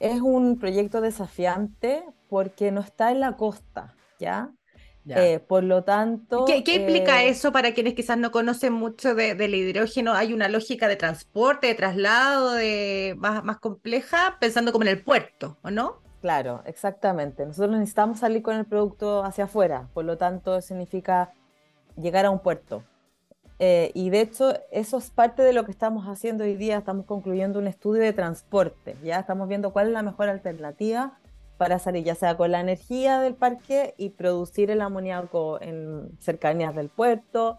es 0.00 0.20
un 0.20 0.58
proyecto 0.58 1.00
desafiante 1.00 2.04
porque 2.28 2.70
no 2.70 2.80
está 2.80 3.10
en 3.10 3.20
la 3.20 3.36
costa, 3.36 3.94
¿ya? 4.18 4.50
Eh, 5.06 5.40
por 5.40 5.64
lo 5.64 5.84
tanto... 5.84 6.44
¿Qué, 6.44 6.56
implica 6.58 7.22
eh, 7.22 7.30
eso 7.30 7.50
para 7.50 7.72
quienes 7.72 7.94
quizás 7.94 8.18
no 8.18 8.30
conocen 8.30 8.74
mucho 8.74 9.14
del 9.14 9.54
hidrógeno? 9.54 10.12
¿Hay 10.12 10.34
una 10.34 10.48
lógica 10.48 10.86
de 10.86 10.96
transporte, 10.96 11.68
de 11.68 11.74
traslado, 11.74 12.52
de, 12.52 13.14
más, 13.16 13.42
más 13.42 13.58
compleja, 13.58 14.36
pensando 14.38 14.70
como 14.70 14.84
en 14.84 14.90
el 14.90 15.02
puerto, 15.02 15.56
¿o 15.62 15.70
no? 15.70 16.02
Claro, 16.20 16.62
exactamente. 16.64 17.46
Nosotros 17.46 17.70
necesitamos 17.76 18.18
salir 18.18 18.42
con 18.42 18.56
el 18.56 18.64
producto 18.64 19.24
hacia 19.24 19.44
afuera, 19.44 19.88
por 19.94 20.04
lo 20.04 20.18
tanto 20.18 20.60
significa 20.60 21.32
llegar 21.96 22.26
a 22.26 22.30
un 22.30 22.40
puerto. 22.40 22.82
Eh, 23.60 23.90
y 23.94 24.10
de 24.10 24.20
hecho, 24.20 24.54
eso 24.70 24.98
es 24.98 25.10
parte 25.10 25.42
de 25.42 25.52
lo 25.52 25.64
que 25.64 25.70
estamos 25.70 26.06
haciendo 26.06 26.44
hoy 26.44 26.54
día. 26.54 26.78
Estamos 26.78 27.06
concluyendo 27.06 27.58
un 27.58 27.66
estudio 27.66 28.02
de 28.02 28.12
transporte. 28.12 28.96
Ya 29.02 29.18
estamos 29.20 29.48
viendo 29.48 29.72
cuál 29.72 29.88
es 29.88 29.92
la 29.92 30.02
mejor 30.02 30.28
alternativa 30.28 31.18
para 31.56 31.78
salir, 31.80 32.04
ya 32.04 32.14
sea 32.14 32.36
con 32.36 32.52
la 32.52 32.60
energía 32.60 33.20
del 33.20 33.34
parque 33.34 33.94
y 33.96 34.10
producir 34.10 34.70
el 34.70 34.80
amoníaco 34.80 35.60
en 35.60 36.16
cercanías 36.20 36.74
del 36.74 36.88
puerto 36.88 37.58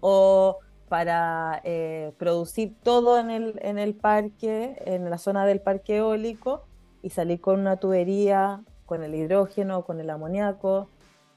o 0.00 0.58
para 0.88 1.60
eh, 1.64 2.12
producir 2.18 2.76
todo 2.82 3.18
en 3.18 3.30
el, 3.30 3.58
en 3.62 3.78
el 3.78 3.94
parque, 3.94 4.80
en 4.86 5.10
la 5.10 5.18
zona 5.18 5.44
del 5.44 5.60
parque 5.60 5.96
eólico 5.96 6.66
y 7.02 7.10
salir 7.10 7.40
con 7.40 7.60
una 7.60 7.76
tubería, 7.76 8.62
con 8.86 9.02
el 9.02 9.14
hidrógeno, 9.14 9.84
con 9.84 10.00
el 10.00 10.10
amoníaco. 10.10 10.88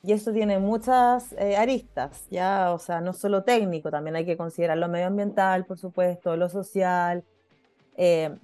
Y 0.03 0.11
eso 0.11 0.31
tiene 0.31 0.59
muchas 0.59 1.33
eh, 1.33 1.57
aristas, 1.57 2.27
ya, 2.29 2.71
o 2.73 2.79
sea, 2.79 3.01
no 3.01 3.13
solo 3.13 3.43
técnico, 3.43 3.89
también 3.89 4.15
hay 4.15 4.25
que 4.25 4.37
considerar 4.37 4.77
lo 4.77 4.87
medioambiental, 4.87 5.65
por 5.65 5.79
supuesto, 5.79 6.35
lo 6.35 6.47
social, 6.47 7.23
eh, 7.97 8.37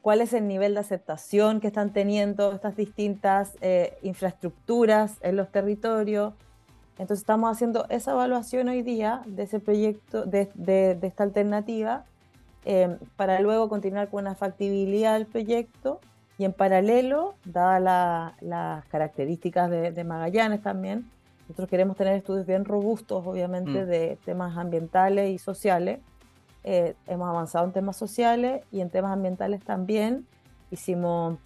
cuál 0.00 0.22
es 0.22 0.32
el 0.32 0.48
nivel 0.48 0.74
de 0.74 0.80
aceptación 0.80 1.60
que 1.60 1.66
están 1.66 1.92
teniendo 1.92 2.52
estas 2.52 2.74
distintas 2.74 3.56
eh, 3.60 3.98
infraestructuras 4.02 5.16
en 5.20 5.36
los 5.36 5.50
territorios. 5.50 6.32
Entonces 6.92 7.20
estamos 7.20 7.50
haciendo 7.50 7.84
esa 7.90 8.12
evaluación 8.12 8.68
hoy 8.68 8.82
día 8.82 9.22
de 9.26 9.42
ese 9.42 9.60
proyecto, 9.60 10.24
de, 10.24 10.48
de, 10.54 10.98
esta 11.02 11.22
alternativa, 11.22 12.06
para 13.16 13.40
luego 13.40 13.68
continuar 13.68 14.10
con 14.10 14.20
una 14.20 14.34
factibilidad 14.34 15.14
del 15.14 15.26
proyecto 15.26 16.00
y 16.38 16.44
en 16.44 16.52
paralelo, 16.52 17.34
dadas 17.44 18.32
las 18.40 18.84
características 18.86 19.68
de, 19.70 20.04
Magallanes 20.04 20.62
también, 20.62 21.10
nosotros 21.48 21.68
queremos 21.68 21.96
tener 21.96 22.14
estudios 22.14 22.46
bien 22.46 22.64
robustos, 22.64 23.26
obviamente, 23.26 23.82
mm. 23.82 23.86
de 23.86 24.18
temas 24.24 24.56
ambientales 24.56 25.30
y 25.30 25.38
sociales. 25.38 25.98
Eh, 26.62 26.94
hemos 27.08 27.28
avanzado 27.28 27.64
en 27.64 27.72
temas 27.72 27.96
sociales 27.96 28.62
y 28.70 28.82
en 28.82 28.90
temas 28.90 29.12
ambientales 29.12 29.64
también. 29.64 30.26
Hicimos, 30.70 31.38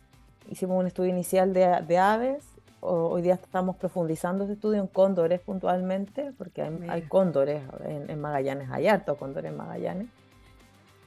hicimos 0.51 0.79
un 0.79 0.87
estudio 0.87 1.11
inicial 1.11 1.55
de, 1.55 1.99
aves. 1.99 2.45
hoy 2.81 3.23
día 3.23 3.35
estamos 3.35 3.77
profundizando 3.77 4.45
ese 4.45 4.55
estudio 4.55 4.81
en 4.81 4.89
cóndores 4.89 5.41
puntualmente, 5.41 6.33
porque 6.37 6.63
hay, 6.63 7.03
cóndores 7.03 7.63
en, 7.87 8.21
Magallanes, 8.21 8.69
hay 8.71 8.89
harto 8.89 9.17
cóndores 9.17 9.53
en 9.53 9.57
Magallanes. 9.57 10.09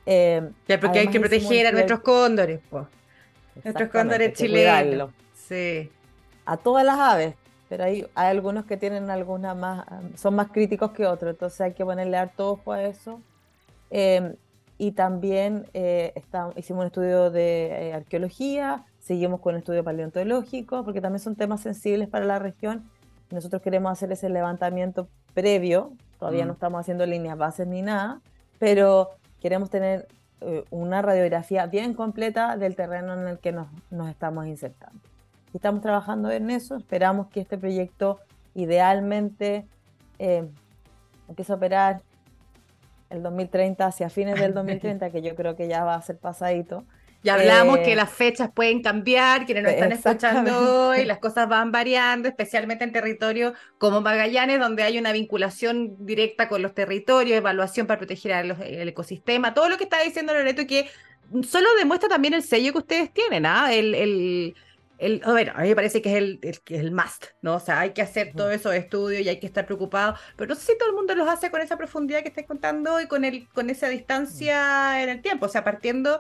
Eh, 0.07 0.49
ya, 0.67 0.79
porque 0.79 0.99
hay 0.99 1.07
que 1.07 1.19
proteger 1.19 1.67
a 1.67 1.71
nuestros 1.71 1.99
cóndores, 1.99 2.61
pues. 2.69 2.85
Nuestros 3.63 3.89
cóndores 3.89 4.33
chilenos. 4.33 5.11
Sí. 5.33 5.91
A 6.45 6.57
todas 6.57 6.85
las 6.85 6.99
aves, 6.99 7.35
pero 7.69 7.83
hay, 7.85 8.05
hay 8.15 8.27
algunos 8.29 8.65
que 8.65 8.77
tienen 8.77 9.09
algunas 9.09 9.55
más, 9.55 9.85
son 10.15 10.35
más 10.35 10.49
críticos 10.51 10.91
que 10.91 11.05
otros, 11.05 11.31
entonces 11.31 11.61
hay 11.61 11.73
que 11.73 11.83
ponerle 11.83 12.17
harto 12.17 12.51
ojo 12.51 12.71
a 12.71 12.83
eso. 12.83 13.21
Em, 13.89 14.35
y 14.77 14.91
también 14.91 15.67
eh, 15.73 16.13
hicimos 16.57 16.81
un 16.81 16.87
estudio 16.87 17.31
de 17.31 17.89
eh, 17.89 17.93
arqueología, 17.93 18.83
seguimos 18.99 19.39
con 19.39 19.53
un 19.53 19.59
estudio 19.59 19.83
paleontológico, 19.83 20.83
porque 20.83 21.01
también 21.01 21.19
son 21.19 21.35
temas 21.35 21.61
sensibles 21.61 22.09
para 22.09 22.25
la 22.25 22.39
región. 22.39 22.89
Nosotros 23.31 23.61
queremos 23.61 23.91
hacer 23.91 24.11
ese 24.11 24.29
levantamiento 24.29 25.07
previo, 25.33 25.93
todavía 26.19 26.43
mm. 26.43 26.47
no 26.47 26.53
estamos 26.53 26.81
haciendo 26.81 27.05
líneas 27.05 27.37
bases 27.37 27.67
ni 27.67 27.81
nada, 27.81 28.21
pero 28.59 29.11
queremos 29.39 29.69
tener 29.69 30.07
eh, 30.45 30.63
una 30.69 31.01
radiografía 31.01 31.65
bien 31.65 31.93
completa 31.93 32.55
del 32.57 32.75
terreno 32.75 33.13
en 33.19 33.27
el 33.27 33.39
que 33.39 33.51
nos, 33.51 33.67
nos 33.89 34.09
estamos 34.09 34.45
insertando. 34.47 34.99
Estamos 35.53 35.81
trabajando 35.81 36.29
en 36.31 36.49
eso, 36.49 36.75
esperamos 36.75 37.27
que 37.27 37.41
este 37.41 37.57
proyecto 37.57 38.19
idealmente 38.53 39.65
eh, 40.19 40.47
empiece 41.27 41.51
a 41.51 41.55
operar 41.55 42.01
el 43.09 43.23
2030 43.23 43.85
hacia 43.85 44.09
fines 44.09 44.39
del 44.39 44.53
2030, 44.53 45.09
que 45.09 45.21
yo 45.21 45.35
creo 45.35 45.55
que 45.55 45.67
ya 45.67 45.83
va 45.83 45.95
a 45.95 46.01
ser 46.01 46.17
pasadito, 46.17 46.83
ya 47.25 47.33
hablamos 47.33 47.79
que 47.79 47.93
eh, 47.93 47.95
las 47.95 48.11
fechas 48.11 48.51
pueden 48.53 48.83
cambiar, 48.83 49.45
quienes 49.45 49.63
nos 49.63 49.73
están 49.73 49.91
escuchando 49.91 50.89
hoy, 50.89 51.05
las 51.05 51.17
cosas 51.17 51.49
van 51.49 51.71
variando, 51.71 52.29
especialmente 52.29 52.83
en 52.83 52.91
territorios 52.91 53.53
como 53.79 53.99
Magallanes, 53.99 54.59
donde 54.59 54.83
hay 54.83 54.99
una 54.99 55.11
vinculación 55.11 56.05
directa 56.05 56.47
con 56.47 56.61
los 56.61 56.75
territorios, 56.75 57.35
evaluación 57.35 57.87
para 57.87 57.97
proteger 57.97 58.55
el 58.61 58.87
ecosistema, 58.87 59.55
todo 59.55 59.69
lo 59.69 59.77
que 59.77 59.85
está 59.85 60.03
diciendo 60.03 60.33
Loreto 60.33 60.67
que 60.67 60.87
solo 61.41 61.67
demuestra 61.79 62.07
también 62.09 62.35
el 62.35 62.43
sello 62.43 62.71
que 62.71 62.77
ustedes 62.77 63.11
tienen, 63.11 63.47
¿ah? 63.47 63.73
El, 63.73 63.95
el, 63.95 64.55
el, 64.99 65.21
a 65.25 65.33
ver, 65.33 65.49
a 65.49 65.63
mí 65.63 65.69
me 65.69 65.75
parece 65.75 66.03
que 66.03 66.11
es 66.11 66.17
el, 66.17 66.39
el, 66.43 66.59
el 66.67 66.91
must, 66.91 67.25
¿no? 67.41 67.55
O 67.55 67.59
sea, 67.59 67.79
hay 67.79 67.93
que 67.93 68.03
hacer 68.03 68.33
todos 68.35 68.53
esos 68.53 68.75
estudios 68.75 69.23
y 69.23 69.29
hay 69.29 69.39
que 69.39 69.47
estar 69.47 69.65
preocupado, 69.65 70.15
pero 70.35 70.49
no 70.49 70.55
sé 70.55 70.73
si 70.73 70.77
todo 70.77 70.89
el 70.89 70.95
mundo 70.95 71.15
los 71.15 71.27
hace 71.27 71.49
con 71.49 71.59
esa 71.59 71.75
profundidad 71.75 72.21
que 72.21 72.27
estáis 72.27 72.45
contando 72.45 73.01
y 73.01 73.07
con, 73.07 73.25
el, 73.25 73.49
con 73.49 73.71
esa 73.71 73.89
distancia 73.89 75.01
en 75.01 75.09
el 75.09 75.21
tiempo, 75.23 75.47
o 75.47 75.49
sea, 75.49 75.63
partiendo 75.63 76.19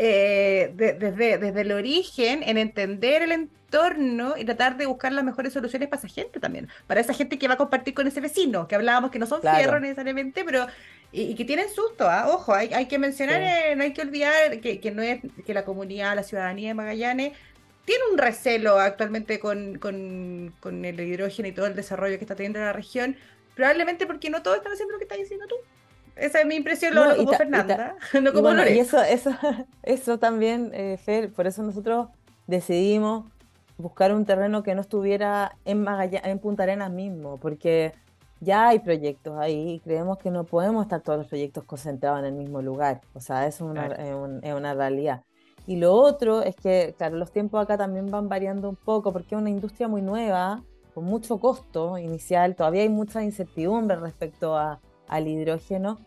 eh, 0.00 0.70
desde, 0.76 1.38
desde 1.38 1.60
el 1.60 1.72
origen 1.72 2.44
en 2.44 2.56
entender 2.56 3.22
el 3.22 3.32
entorno 3.32 4.36
y 4.36 4.44
tratar 4.44 4.76
de 4.76 4.86
buscar 4.86 5.10
las 5.12 5.24
mejores 5.24 5.52
soluciones 5.52 5.88
para 5.88 5.98
esa 5.98 6.08
gente 6.08 6.38
también, 6.38 6.68
para 6.86 7.00
esa 7.00 7.12
gente 7.12 7.36
que 7.36 7.48
va 7.48 7.54
a 7.54 7.56
compartir 7.56 7.94
con 7.94 8.06
ese 8.06 8.20
vecino, 8.20 8.68
que 8.68 8.76
hablábamos 8.76 9.10
que 9.10 9.18
no 9.18 9.26
son 9.26 9.40
fierros 9.40 9.80
necesariamente, 9.80 10.44
pero 10.44 10.68
y, 11.10 11.34
que 11.34 11.44
tienen 11.44 11.68
susto, 11.68 12.08
¿ah? 12.08 12.28
ojo, 12.28 12.54
hay, 12.54 12.72
hay, 12.74 12.86
que 12.86 12.96
mencionar, 12.96 13.42
eh, 13.42 13.74
no 13.74 13.82
hay 13.82 13.92
que 13.92 14.02
olvidar 14.02 14.60
que, 14.60 14.78
que, 14.78 14.92
no 14.92 15.02
es 15.02 15.20
que 15.44 15.52
la 15.52 15.64
comunidad, 15.64 16.14
la 16.14 16.22
ciudadanía 16.22 16.68
de 16.68 16.74
Magallanes 16.74 17.32
tiene 17.84 18.04
un 18.12 18.18
recelo 18.18 18.78
actualmente 18.78 19.40
con, 19.40 19.78
con, 19.78 20.54
con, 20.60 20.84
el 20.84 21.00
hidrógeno 21.00 21.48
y 21.48 21.52
todo 21.52 21.66
el 21.66 21.74
desarrollo 21.74 22.18
que 22.18 22.24
está 22.24 22.36
teniendo 22.36 22.60
la 22.60 22.72
región, 22.72 23.16
probablemente 23.56 24.06
porque 24.06 24.30
no 24.30 24.42
todos 24.42 24.58
están 24.58 24.74
haciendo 24.74 24.92
lo 24.92 24.98
que 24.98 25.06
estás 25.06 25.18
diciendo 25.18 25.46
tú. 25.48 25.56
Esa 26.18 26.40
es 26.40 26.46
mi 26.46 26.56
impresión, 26.56 26.94
no, 26.94 27.16
como 27.16 27.32
Fernanda, 27.32 27.96
no 28.20 28.32
como 28.32 28.50
y, 28.50 28.74
y 28.74 28.78
eso, 28.78 29.02
eso, 29.02 29.30
eso 29.82 30.18
también, 30.18 30.70
eh, 30.74 30.98
Fer, 30.98 31.32
por 31.32 31.46
eso 31.46 31.62
nosotros 31.62 32.08
decidimos 32.46 33.26
buscar 33.76 34.12
un 34.12 34.24
terreno 34.24 34.62
que 34.62 34.74
no 34.74 34.80
estuviera 34.80 35.56
en, 35.64 35.86
en 35.88 36.38
Punta 36.38 36.64
Arenas 36.64 36.90
mismo, 36.90 37.38
porque 37.38 37.92
ya 38.40 38.68
hay 38.68 38.80
proyectos 38.80 39.38
ahí 39.38 39.74
y 39.74 39.80
creemos 39.80 40.18
que 40.18 40.30
no 40.30 40.44
podemos 40.44 40.82
estar 40.84 41.00
todos 41.00 41.18
los 41.18 41.28
proyectos 41.28 41.64
concentrados 41.64 42.20
en 42.20 42.26
el 42.26 42.32
mismo 42.34 42.62
lugar. 42.62 43.00
O 43.14 43.20
sea, 43.20 43.46
eso 43.46 43.64
es 43.64 43.70
una, 43.70 43.86
es 44.42 44.54
una 44.54 44.74
realidad. 44.74 45.22
Y 45.66 45.76
lo 45.76 45.94
otro 45.94 46.42
es 46.42 46.56
que, 46.56 46.94
claro, 46.96 47.16
los 47.16 47.30
tiempos 47.30 47.62
acá 47.62 47.76
también 47.76 48.10
van 48.10 48.28
variando 48.28 48.68
un 48.68 48.76
poco 48.76 49.12
porque 49.12 49.34
es 49.34 49.40
una 49.40 49.50
industria 49.50 49.86
muy 49.86 50.02
nueva, 50.02 50.62
con 50.94 51.04
mucho 51.04 51.38
costo 51.38 51.98
inicial, 51.98 52.56
todavía 52.56 52.82
hay 52.82 52.88
mucha 52.88 53.22
incertidumbre 53.22 53.96
respecto 53.96 54.56
a, 54.56 54.80
al 55.08 55.28
hidrógeno 55.28 55.98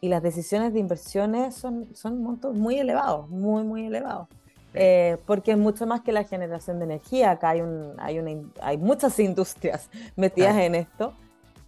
y 0.00 0.08
las 0.08 0.22
decisiones 0.22 0.72
de 0.72 0.80
inversiones 0.80 1.54
son, 1.54 1.88
son 1.94 2.22
montos 2.22 2.54
muy 2.54 2.78
elevados, 2.78 3.28
muy, 3.28 3.64
muy 3.64 3.86
elevados. 3.86 4.28
Eh, 4.74 5.16
porque 5.24 5.52
es 5.52 5.58
mucho 5.58 5.86
más 5.86 6.02
que 6.02 6.12
la 6.12 6.24
generación 6.24 6.78
de 6.78 6.84
energía. 6.84 7.30
Acá 7.30 7.50
hay, 7.50 7.62
un, 7.62 7.94
hay, 7.98 8.18
una, 8.18 8.32
hay 8.60 8.76
muchas 8.76 9.18
industrias 9.20 9.88
metidas 10.16 10.56
en 10.56 10.74
esto 10.74 11.14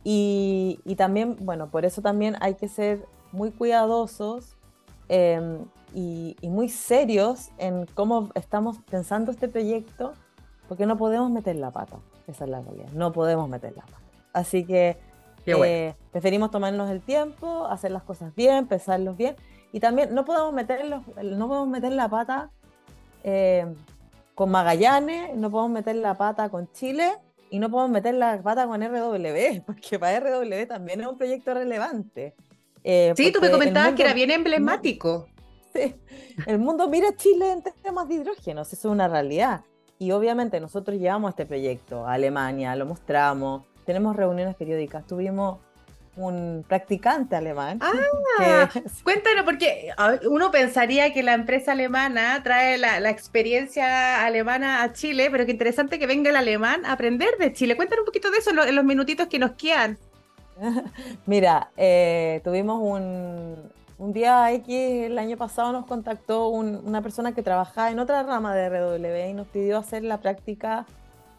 y, 0.05 0.95
también, 0.97 1.37
bueno, 1.41 1.71
por 1.71 1.85
eso 1.85 2.01
también 2.01 2.37
hay 2.41 2.55
que 2.55 2.69
ser 2.69 3.05
muy 3.33 3.51
cuidadosos 3.51 4.57
em, 5.09 5.67
y, 5.95 6.37
muy 6.43 6.69
serios 6.69 7.51
en 7.59 7.87
cómo 7.95 8.31
estamos 8.35 8.79
pensando 8.91 9.31
este 9.31 9.49
proyecto, 9.49 10.15
porque 10.69 10.87
no 10.87 10.97
podemos 10.97 11.31
meter 11.31 11.57
la 11.57 11.71
pata, 11.71 11.99
esa 12.27 12.45
es 12.45 12.51
la 12.51 12.63
realidad, 12.63 12.89
no 12.95 13.13
podemos 13.13 13.49
meter 13.49 13.77
la 13.77 13.83
pata. 13.83 14.01
Así 14.33 14.65
que 14.65 14.97
eh, 15.49 15.95
preferimos 16.13 16.51
tomarnos 16.51 16.91
el 16.91 17.01
tiempo, 17.01 17.67
hacer 17.67 17.91
las 17.91 18.03
cosas 18.03 18.35
bien, 18.35 18.67
pensarlos 18.67 19.17
bien, 19.17 19.37
y 19.73 19.81
también 19.81 20.15
no 20.15 20.25
podemos 20.25 20.53
meter, 20.53 20.85
no 20.87 21.49
podemos 21.49 21.69
meter 21.69 21.93
la 21.93 22.09
pata 22.09 22.51
eh, 23.25 23.67
con 24.35 24.51
Magallanes, 24.51 25.35
no 25.37 25.51
podemos 25.51 25.73
meter 25.73 25.97
la 25.97 26.15
pata 26.15 26.49
con 26.49 26.71
Chile, 26.73 27.13
y 27.51 27.59
no 27.59 27.71
podemos 27.71 27.91
meter 27.91 28.15
la 28.15 28.41
pata 28.43 28.67
con 28.67 28.83
RW, 28.83 29.63
porque 29.67 29.99
para 29.99 30.21
RW 30.21 30.67
también 30.67 31.01
es 31.01 31.07
un 31.07 31.17
proyecto 31.17 31.55
relevante. 31.55 32.35
Eh, 32.85 33.13
sí, 33.17 33.33
tú 33.33 33.41
me 33.41 33.51
comentabas 33.51 33.95
que 33.95 34.03
era 34.03 34.15
bien 34.15 34.31
emblemático. 34.31 35.29
Sí, 35.75 35.95
el 36.47 36.59
mundo 36.59 36.89
mira 36.89 37.11
a 37.11 37.15
Chile 37.15 37.53
en 37.53 37.63
temas 37.83 38.09
de 38.09 38.15
hidrógeno, 38.15 38.63
eso 38.63 38.75
es 38.75 38.85
una 38.87 39.07
realidad. 39.07 39.61
Y 39.99 40.13
obviamente 40.13 40.61
nosotros 40.61 40.99
llevamos 40.99 41.29
este 41.29 41.45
proyecto 41.45 42.07
a 42.07 42.15
Alemania, 42.15 42.75
lo 42.75 42.87
mostramos, 42.87 43.65
tenemos 43.89 44.15
reuniones 44.15 44.55
periódicas, 44.55 45.07
tuvimos 45.07 45.61
un 46.15 46.63
practicante 46.69 47.37
alemán. 47.37 47.79
Ah, 47.81 48.69
cuéntanos, 49.03 49.47
porque 49.47 49.93
uno 50.29 50.51
pensaría 50.51 51.15
que 51.15 51.23
la 51.23 51.33
empresa 51.33 51.73
alemana 51.73 52.43
trae 52.43 52.77
la, 52.77 53.09
experiencia 53.09 54.27
alemana 54.27 54.83
a 54.83 54.93
Chile, 54.93 55.29
pero 55.31 55.47
qué 55.47 55.53
interesante 55.53 55.99
que 55.99 56.07
venga 56.07 56.29
el 56.29 56.37
alemán 56.37 56.85
a 56.85 56.93
aprender 56.93 57.39
de 57.39 57.55
Chile. 57.55 57.77
Cuéntanos 57.77 58.03
un 58.03 58.07
poquito 58.07 58.31
de 58.31 58.37
eso 58.37 58.51
en, 58.51 58.77
los 58.77 58.85
minutitos 58.85 59.27
que 59.29 59.39
nos 59.39 59.53
quedan. 59.53 59.97
Mira, 61.25 61.71
eh, 61.79 62.43
tuvimos 62.45 62.83
un, 62.83 63.73
un, 63.97 64.13
día 64.13 64.53
X, 64.53 65.07
el 65.07 65.19
año 65.19 65.39
pasado 65.39 65.73
nos 65.73 65.87
contactó 65.87 66.49
una 66.49 67.01
persona 67.01 67.33
que 67.33 67.43
trabajaba 67.43 67.91
en 67.91 68.01
otra 68.01 68.23
rama 68.23 68.55
de 68.55 68.69
RW 68.69 69.31
y 69.31 69.33
nos 69.33 69.47
pidió 69.47 69.79
hacer 69.79 70.05
la 70.05 70.19
práctica, 70.19 70.85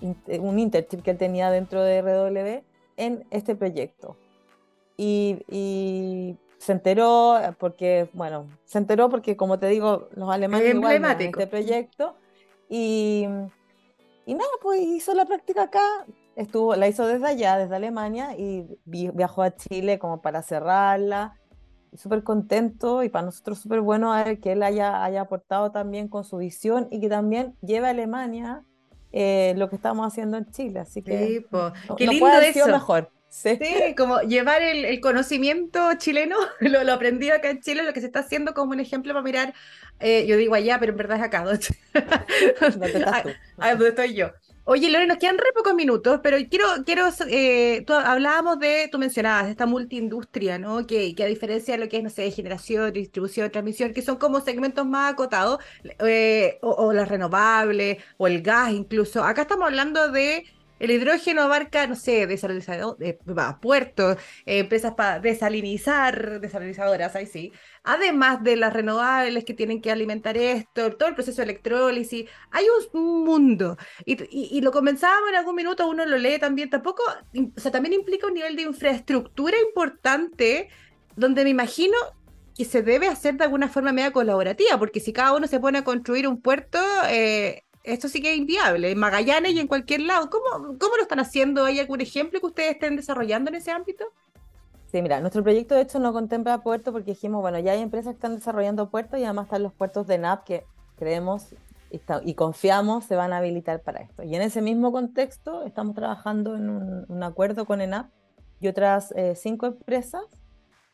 un 0.01 0.59
internship 0.59 1.01
que 1.01 1.11
él 1.11 1.17
tenía 1.17 1.51
dentro 1.51 1.83
de 1.83 2.01
RW 2.01 2.63
en 2.97 3.25
este 3.31 3.55
proyecto. 3.55 4.17
Y, 4.97 6.35
se 6.57 6.73
enteró 6.73 7.37
porque, 7.57 8.09
bueno, 8.11 8.49
se 8.65 8.79
enteró 8.79 9.09
porque, 9.09 9.37
como 9.37 9.59
te 9.59 9.67
digo, 9.67 10.09
los 10.13 10.29
alemanes 10.29 10.75
igual 10.75 10.95
en 10.97 11.21
este 11.21 11.47
proyecto. 11.47 12.15
Y, 12.67 13.25
y 14.25 14.33
nada, 14.33 14.49
pues 14.61 14.81
hizo 14.81 15.13
la 15.13 15.23
práctica 15.25 15.63
acá, 15.63 16.05
estuvo, 16.35 16.75
la 16.75 16.89
hizo 16.89 17.07
desde 17.07 17.27
allá, 17.27 17.57
desde 17.57 17.75
Alemania 17.75 18.37
y 18.37 18.65
viajó 18.85 19.41
a 19.41 19.55
Chile 19.55 19.99
como 19.99 20.21
para 20.21 20.41
cerrarla. 20.41 21.39
Súper 21.95 22.23
contento 22.23 23.03
y 23.03 23.09
para 23.09 23.25
nosotros 23.25 23.59
súper 23.59 23.81
bueno 23.81 24.13
que 24.41 24.51
él 24.51 24.61
haya, 24.61 25.03
haya 25.03 25.21
aportado 25.21 25.71
también 25.71 26.07
con 26.07 26.23
su 26.23 26.37
visión 26.37 26.87
y 26.91 26.99
que 26.99 27.09
también 27.09 27.55
lleve 27.61 27.87
a 27.87 27.91
Alemania 27.91 28.63
eh, 29.11 29.53
lo 29.57 29.69
que 29.69 29.75
estamos 29.75 30.05
haciendo 30.05 30.37
en 30.37 30.49
Chile. 30.51 30.79
Así 30.79 31.01
que 31.01 31.45
qué 31.97 32.07
lindo 32.07 32.39
eso. 32.39 32.67
mejor. 32.67 33.11
Sí. 33.29 33.59
como 33.95 34.21
llevar 34.21 34.63
el, 34.63 34.99
conocimiento 35.01 35.93
chileno, 35.97 36.35
lo, 36.61 36.83
lo, 36.83 36.93
aprendido 36.93 37.35
acá 37.35 37.51
en 37.51 37.61
Chile, 37.61 37.83
lo 37.83 37.93
que 37.93 38.01
se 38.01 38.07
está 38.07 38.21
haciendo 38.21 38.53
como 38.53 38.71
un 38.71 38.79
ejemplo 38.79 39.13
para 39.13 39.23
mirar, 39.23 39.53
eh, 39.99 40.25
yo 40.25 40.35
digo 40.35 40.55
allá, 40.55 40.79
pero 40.79 40.93
en 40.93 40.97
verdad 40.97 41.17
es 41.17 41.23
acá, 41.23 41.43
donde, 42.61 43.05
ah, 43.59 43.71
estoy 43.71 44.15
yo. 44.15 44.31
Oye, 44.71 44.87
Lore, 44.91 45.07
nos 45.07 45.17
quedan 45.17 45.39
re 45.39 45.51
pocos 45.55 45.73
minutos, 45.73 46.19
pero 46.21 46.37
quiero, 46.47 46.65
quiero 46.85 47.09
eh, 47.27 47.83
hablábamos 47.87 48.59
de, 48.59 48.87
tú 48.91 48.99
mencionabas, 48.99 49.49
esta 49.49 49.65
multiindustria, 49.65 50.59
¿no? 50.59 50.85
Que, 50.85 51.15
que, 51.15 51.23
a 51.23 51.25
diferencia 51.25 51.73
de 51.75 51.83
lo 51.83 51.89
que 51.89 51.97
es, 51.97 52.03
no 52.03 52.11
sé, 52.11 52.29
generación, 52.29 52.93
distribución, 52.93 53.49
transmisión, 53.49 53.95
que 53.95 54.03
son 54.03 54.17
como 54.17 54.41
segmentos 54.41 54.85
más 54.85 55.13
acotados, 55.13 55.57
eh, 55.83 56.59
o, 56.61 56.69
o 56.69 56.93
las 56.93 57.09
renovables, 57.09 57.97
o 58.17 58.27
el 58.27 58.43
gas 58.43 58.71
incluso, 58.71 59.23
acá 59.23 59.41
estamos 59.41 59.65
hablando 59.65 60.11
de 60.11 60.45
el 60.79 60.91
hidrógeno 60.91 61.41
abarca, 61.41 61.87
no 61.87 61.95
sé, 61.95 62.23
eh, 62.23 63.19
puertos, 63.61 64.17
eh, 64.45 64.59
empresas 64.59 64.93
para 64.93 65.19
desalinizar, 65.19 66.39
desalinizadoras, 66.39 67.15
ahí 67.15 67.25
sí. 67.25 67.51
Además 67.83 68.43
de 68.43 68.55
las 68.55 68.73
renovables 68.73 69.43
que 69.45 69.53
tienen 69.53 69.81
que 69.81 69.91
alimentar 69.91 70.37
esto, 70.37 70.95
todo 70.95 71.09
el 71.09 71.15
proceso 71.15 71.37
de 71.37 71.43
electrólisis, 71.43 72.29
hay 72.51 72.65
un 72.93 73.25
mundo. 73.25 73.77
Y, 74.05 74.61
lo 74.61 74.71
comenzábamos 74.71 75.29
en 75.29 75.35
algún 75.35 75.55
minuto, 75.55 75.87
uno 75.87 76.05
lo 76.05 76.17
lee 76.17 76.39
también, 76.39 76.69
tampoco, 76.69 77.03
o 77.55 77.59
sea, 77.59 77.71
también 77.71 77.93
implica 77.93 78.27
un 78.27 78.33
nivel 78.33 78.55
de 78.55 78.63
infraestructura 78.63 79.57
importante, 79.59 80.69
donde 81.15 81.43
me 81.43 81.49
imagino 81.49 81.95
que 82.55 82.65
se 82.65 82.81
debe 82.81 83.07
hacer 83.07 83.35
de 83.35 83.45
alguna 83.45 83.69
forma 83.69 83.93
media 83.93 84.11
colaborativa, 84.11 84.77
porque 84.77 84.99
si 84.99 85.13
cada 85.13 85.33
uno 85.33 85.47
se 85.47 85.59
pone 85.59 85.77
a 85.79 85.83
construir 85.83 86.27
un 86.27 86.41
puerto, 86.41 86.79
eh, 87.07 87.63
esto 87.83 88.07
sí 88.07 88.21
que 88.21 88.31
es 88.31 88.37
inviable, 88.37 88.91
en 88.91 88.99
Magallanes 88.99 89.53
y 89.53 89.59
en 89.59 89.67
cualquier 89.67 90.01
lado. 90.01 90.29
¿Cómo, 90.29 90.77
¿Cómo 90.77 90.97
lo 90.97 91.03
están 91.03 91.19
haciendo? 91.19 91.65
¿Hay 91.65 91.79
algún 91.79 92.01
ejemplo 92.01 92.39
que 92.39 92.45
ustedes 92.45 92.71
estén 92.71 92.95
desarrollando 92.95 93.49
en 93.49 93.55
ese 93.55 93.71
ámbito? 93.71 94.05
Sí, 94.91 95.01
mira, 95.01 95.19
nuestro 95.19 95.43
proyecto 95.43 95.75
de 95.75 95.81
hecho 95.81 95.99
no 95.99 96.11
contempla 96.13 96.61
puertos 96.61 96.91
porque 96.91 97.11
dijimos, 97.11 97.41
bueno, 97.41 97.59
ya 97.59 97.73
hay 97.73 97.81
empresas 97.81 98.13
que 98.13 98.17
están 98.17 98.35
desarrollando 98.35 98.89
puertos 98.89 99.19
y 99.19 99.23
además 99.23 99.45
están 99.45 99.61
los 99.61 99.73
puertos 99.73 100.07
de 100.07 100.17
NAP 100.17 100.43
que 100.45 100.65
creemos 100.97 101.53
y, 102.23 102.33
confiamos 102.33 103.05
se 103.05 103.15
van 103.15 103.33
a 103.33 103.37
habilitar 103.37 103.81
para 103.81 104.01
esto. 104.01 104.23
Y 104.23 104.35
en 104.35 104.41
ese 104.41 104.61
mismo 104.61 104.91
contexto 104.91 105.63
estamos 105.63 105.95
trabajando 105.95 106.55
en 106.55 106.69
un, 106.69 107.23
acuerdo 107.23 107.65
con 107.65 107.81
ENAP 107.81 108.09
y 108.59 108.67
otras 108.67 109.11
eh, 109.15 109.35
cinco 109.35 109.67
empresas 109.67 110.23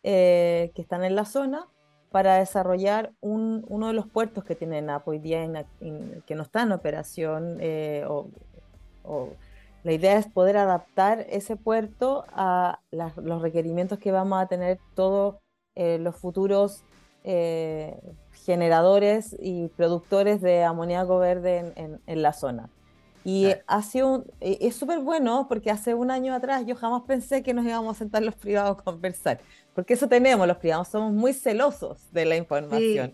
eh, 0.04 0.72
que 0.76 0.82
están 0.82 1.04
en 1.04 1.16
la 1.16 1.26
zona 1.26 1.68
para 2.12 2.38
desarrollar 2.38 3.12
uno 3.22 3.88
de 3.88 3.94
los 3.94 4.08
puertos 4.08 4.44
que 4.44 4.56
tiene 4.56 4.82
NAP 4.82 5.08
hoy 5.08 5.20
día 5.20 5.66
que 6.26 6.36
no 6.36 6.44
está 6.44 6.64
en 6.64 6.72
operación. 6.72 7.58
Eh, 7.60 8.06
o, 8.08 8.30
la 9.84 9.92
idea 9.92 10.18
es 10.18 10.26
poder 10.28 10.58
adaptar 10.58 11.26
ese 11.30 11.58
puerto 11.58 12.26
a 12.32 12.80
los 12.92 13.42
requerimientos 13.42 14.00
que 14.00 14.12
vamos 14.12 14.42
a 14.42 14.48
tener 14.48 14.80
todos 14.96 15.36
eh, 15.76 16.00
los 16.00 16.16
futuros 16.16 16.84
eh, 17.24 18.00
generadores 18.46 19.36
y 19.40 19.68
productores 19.70 20.42
de 20.42 20.64
amoníaco 20.64 21.20
verde 21.20 21.74
en, 21.76 22.22
la 22.22 22.34
zona. 22.34 22.70
Y 23.26 23.48
un, 24.04 24.24
es 24.40 24.76
súper 24.76 25.00
bueno 25.00 25.48
porque 25.50 25.72
hace 25.72 25.96
un 25.96 26.12
año 26.12 26.34
atrás 26.34 26.64
yo 26.66 26.76
jamás 26.76 27.02
pensé 27.08 27.42
que 27.42 27.54
nos 27.54 27.66
íbamos 27.66 27.96
a 27.96 28.00
sentar 28.00 28.22
los 28.22 28.36
privados 28.36 28.78
a 28.80 28.84
conversar 28.84 29.42
porque 29.76 29.94
eso 29.94 30.08
tenemos 30.08 30.48
los 30.48 30.58
privados, 30.58 30.88
somos 30.88 31.12
muy 31.12 31.34
celosos 31.34 32.10
de 32.14 32.26
la 32.26 32.38
información. 32.38 33.14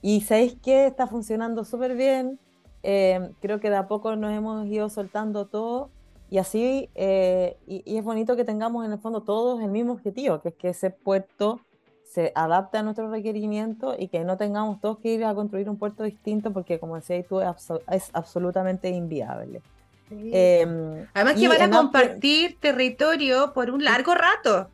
Y 0.00 0.22
sabéis 0.22 0.56
que 0.62 0.86
está 0.86 1.06
funcionando 1.06 1.62
súper 1.62 1.94
bien. 1.94 2.40
Eh, 2.82 3.30
creo 3.40 3.60
que 3.60 3.68
de 3.68 3.76
a 3.76 3.86
poco 3.86 4.16
nos 4.16 4.32
hemos 4.32 4.66
ido 4.66 4.88
soltando 4.88 5.46
todo 5.46 5.90
y 6.30 6.38
así, 6.38 6.88
eh, 6.94 7.58
y, 7.66 7.98
es 7.98 8.02
bonito 8.02 8.34
que 8.34 8.44
tengamos 8.44 8.86
en 8.86 8.92
el 8.92 8.98
fondo 8.98 9.22
todos 9.22 9.60
el 9.60 9.70
mismo 9.70 9.92
objetivo, 9.92 10.40
que 10.40 10.50
es 10.50 10.54
que 10.54 10.68
ese 10.68 10.90
puerto 10.90 11.60
se 12.10 12.32
adapte 12.34 12.78
a 12.78 12.82
nuestros 12.82 13.10
requerimientos 13.10 13.94
y 13.98 14.08
que 14.08 14.24
no 14.24 14.36
tengamos 14.36 14.80
todos 14.80 14.98
que 14.98 15.14
ir 15.14 15.24
a 15.24 15.34
construir 15.34 15.70
un 15.70 15.76
puerto 15.76 16.02
distinto 16.02 16.52
porque, 16.52 16.80
como 16.80 16.96
decías 16.96 17.24
tú, 17.28 17.40
es, 17.40 18.10
absolutamente 18.12 18.88
inviable. 18.88 19.62
Em, 20.10 21.06
Además 21.14 21.34
que 21.34 21.46
van 21.46 21.62
a 21.62 21.70
compartir 21.70 22.58
territorio 22.58 23.52
por 23.52 23.70
un 23.70 23.84
largo 23.84 24.14
rato. 24.14 24.68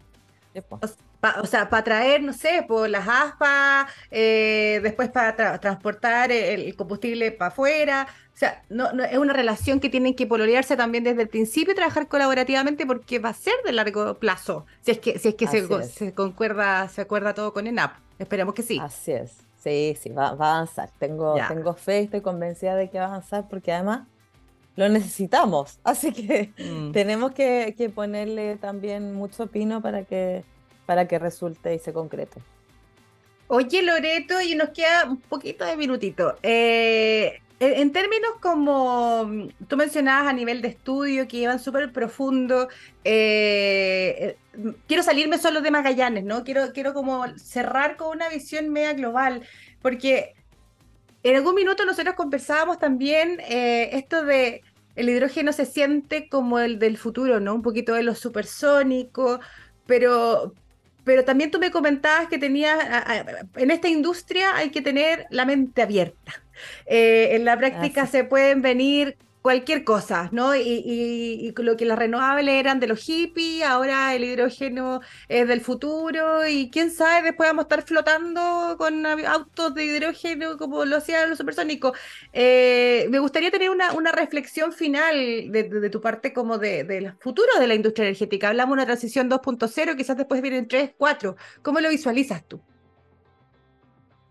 O, 0.71 0.87
sea, 0.87 0.97
para 1.21 1.85
traer, 1.85 2.23
no 2.23 2.33
sé, 2.33 2.65
por 2.67 2.89
las 2.89 3.07
aspas, 3.09 3.93
eh, 4.11 4.81
después 4.83 5.09
para 5.09 5.59
transportar 5.61 6.31
el, 6.33 6.75
combustible 6.77 7.33
para 7.33 7.49
afuera. 7.49 8.07
O 8.35 8.39
sea, 8.39 8.63
no, 8.69 8.91
es 9.05 9.17
una 9.17 9.33
relación 9.33 9.81
que 9.81 9.89
tienen 9.89 10.15
que 10.15 10.27
pololearse 10.27 10.77
también 10.77 11.05
desde 11.05 11.23
el 11.23 11.29
principio 11.29 11.73
y 11.73 11.77
trabajar 11.77 12.07
colaborativamente 12.07 12.87
porque 12.87 13.19
va 13.19 13.31
a 13.31 13.35
ser 13.35 13.55
de 13.65 13.73
largo 13.73 14.15
plazo, 14.19 14.67
si 14.83 14.91
es 14.91 14.99
que, 14.99 15.19
si 15.19 15.29
es 15.29 15.35
que 15.35 15.47
se, 15.47 16.13
concuerda, 16.13 16.89
se 16.89 17.01
acuerda 17.01 17.33
todo 17.33 17.53
con 17.53 17.67
ENAP. 17.67 17.97
Esperemos 18.19 18.55
que 18.55 18.63
sí. 18.63 18.79
Así 18.81 19.13
es. 19.13 19.39
Sí, 19.59 19.97
sí, 20.01 20.11
va, 20.11 20.29
a 20.29 20.31
avanzar. 20.31 20.91
Tengo, 20.99 21.35
tengo 21.49 21.75
fe, 21.75 22.01
estoy 22.01 22.21
convencida 22.21 22.77
de 22.77 22.89
que 22.89 22.99
va 22.99 23.07
a 23.07 23.09
avanzar 23.09 23.49
porque 23.49 23.73
además 23.73 24.07
lo 24.77 24.89
necesitamos. 24.89 25.81
Así 25.85 26.13
que 26.13 26.53
mm. 26.59 26.93
tenemos 26.93 27.33
que, 27.33 27.75
que, 27.77 27.89
ponerle 27.89 28.57
también 28.57 29.15
mucho 29.15 29.49
pino 29.49 29.83
para 29.83 30.05
que, 30.05 30.45
para 30.87 31.07
que 31.07 31.19
resulte 31.19 31.75
y 31.75 31.79
se 31.79 31.93
concrete. 31.93 32.41
Oye, 33.49 33.83
Loreto, 33.83 34.41
y 34.41 34.55
nos 34.55 34.71
queda 34.71 35.05
un 35.05 35.19
poquito 35.21 35.65
de 35.65 35.77
minutito. 35.77 36.37
Eh, 36.43 37.41
en 37.59 37.93
términos 37.93 38.33
como 38.41 39.25
mm, 39.25 39.49
tú 39.69 39.77
mencionabas 39.77 40.29
a 40.29 40.33
nivel 40.33 40.63
de 40.63 40.69
estudio 40.69 41.29
que 41.29 41.39
iban 41.39 41.59
súper 41.59 41.93
profundo, 41.93 42.69
eh, 43.05 44.37
eh, 44.55 44.75
quiero 44.89 45.03
salirme 45.03 45.39
solo 45.39 45.61
de 45.61 45.71
Magallanes, 45.71 46.25
¿no? 46.25 46.43
Quiero, 46.45 46.73
quiero 46.73 46.93
como 46.93 47.25
cerrar 47.39 47.97
con 47.97 48.17
una 48.17 48.29
visión 48.29 48.71
media 48.71 48.95
global, 48.95 49.43
porque 49.81 50.35
en 51.23 51.37
algún 51.37 51.55
minuto 51.55 51.85
nosotros 51.85 52.15
conversábamos 52.15 52.79
también 52.79 53.41
esto 53.49 54.25
de 54.25 54.63
el 54.97 55.09
hidrógeno 55.11 55.53
se 55.53 55.67
siente 55.67 56.29
como 56.29 56.59
el 56.59 56.79
del 56.79 56.97
futuro, 56.97 57.39
¿no? 57.39 57.55
Un 57.55 57.63
poquito 57.63 57.95
de 57.95 58.03
lo 58.03 58.15
supersónico, 58.15 59.41
pero, 59.87 60.55
pero 61.07 61.25
también 61.25 61.53
tú 61.53 61.61
me 61.61 61.71
comentabas 61.71 62.27
que 62.27 62.37
tenías, 62.37 62.77
en 63.55 63.71
esta 63.71 63.89
industria 63.89 64.57
hay 64.57 64.71
que 64.71 64.83
tener 64.83 65.29
la 65.31 65.45
mente 65.45 65.81
abierta. 65.81 66.43
Eh, 66.85 67.29
en 67.37 67.45
la 67.45 67.57
práctica 67.57 68.07
se 68.07 68.25
pueden 68.25 68.61
venir 68.61 69.17
cualquier 69.47 69.85
cosa, 69.85 70.29
¿no? 70.33 70.57
Y, 70.57 71.55
lo 71.57 71.77
que 71.77 71.85
las 71.85 71.97
renovables 71.97 72.53
eran 72.57 72.81
de 72.81 72.89
los 72.89 72.99
hippies, 72.99 73.63
ahora 73.63 74.13
el 74.13 74.25
hidrógeno 74.25 75.03
es 75.29 75.47
del 75.47 75.61
futuro 75.61 76.45
y 76.49 76.69
quién 76.69 76.91
sabe, 76.91 77.27
después 77.29 77.49
vamos 77.49 77.63
a 77.63 77.67
estar 77.67 77.83
flotando 77.85 78.75
con 78.77 79.07
autos 79.07 79.73
de 79.73 79.85
hidrógeno 79.85 80.57
como 80.57 80.85
lo 80.85 80.97
hacían 80.97 81.31
los 81.31 81.39
supersónicos. 81.39 81.97
Eh, 82.33 83.07
me 83.11 83.21
gustaría 83.21 83.53
tener 83.53 83.71
una, 83.71 84.11
reflexión 84.11 84.73
final 84.73 85.15
de, 85.53 85.91
tu 85.91 86.01
parte 86.01 86.33
como 86.33 86.59
de, 86.59 86.83
del 86.83 87.13
futuro 87.21 87.53
de 87.61 87.69
la 87.69 87.77
industria 87.77 88.07
energética. 88.07 88.49
Hablamos 88.49 88.73
de 88.73 88.83
una 88.83 88.87
transición 88.87 89.31
2.0, 89.31 89.97
quizás 89.97 90.17
después 90.17 90.43
vienen 90.43 90.67
3, 90.67 90.95
4. 90.99 91.37
¿Cómo 91.63 91.79
lo 91.79 91.89
visualizas 91.89 92.45
tú? 92.49 92.61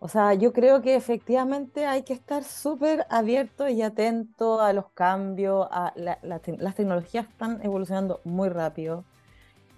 O 0.06 0.08
sea, 0.08 0.36
yo 0.36 0.54
creo 0.54 0.84
que 0.84 0.96
efectivamente 0.96 1.88
hay 1.88 2.04
que 2.04 2.14
estar 2.14 2.44
súper 2.44 3.08
abierto 3.10 3.68
y 3.68 3.82
atento 3.82 4.62
a 4.62 4.72
los 4.72 4.86
cambios, 4.92 5.68
a 5.72 5.94
las 5.96 6.76
tecnologías 6.76 7.28
están 7.28 7.60
evolucionando 7.64 8.22
muy 8.24 8.50
rápido. 8.50 9.04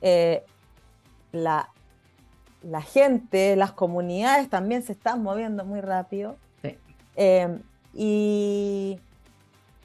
Eh, 0.02 0.44
la, 1.32 1.72
gente, 2.88 3.56
las 3.56 3.72
comunidades 3.72 4.50
también 4.50 4.84
se 4.84 4.92
están 4.92 5.24
moviendo 5.24 5.64
muy 5.64 5.80
rápido. 5.80 6.36
Y, 7.94 9.00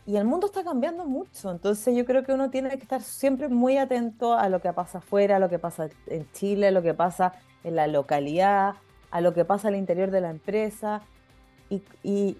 y, 0.07 0.16
el 0.16 0.24
mundo 0.24 0.48
está 0.48 0.64
cambiando 0.64 1.05
mucho. 1.05 1.52
Entonces 1.52 1.96
yo 1.96 2.05
creo 2.05 2.24
que 2.24 2.33
uno 2.33 2.50
tiene 2.50 2.70
que 2.70 2.83
estar 2.83 3.00
siempre 3.00 3.48
muy 3.48 3.76
atento 3.78 4.35
a 4.35 4.48
lo 4.48 4.61
que 4.61 4.72
pasa 4.72 4.98
afuera, 4.98 5.37
a 5.37 5.38
lo 5.38 5.48
que 5.48 5.61
pasa 5.61 5.88
en 6.09 6.28
Chile, 6.33 6.66
a 6.66 6.72
lo 6.72 6.83
que 6.83 6.94
pasa 6.94 7.33
en 7.62 7.76
la 7.76 7.87
localidad 7.87 8.74
a 9.12 9.20
lo 9.20 9.33
que 9.35 9.44
pasa 9.44 9.68
al 9.68 9.77
interior 9.77 10.11
de 10.11 10.20
la 10.20 10.31
empresa 10.31 11.03
y, 11.70 12.35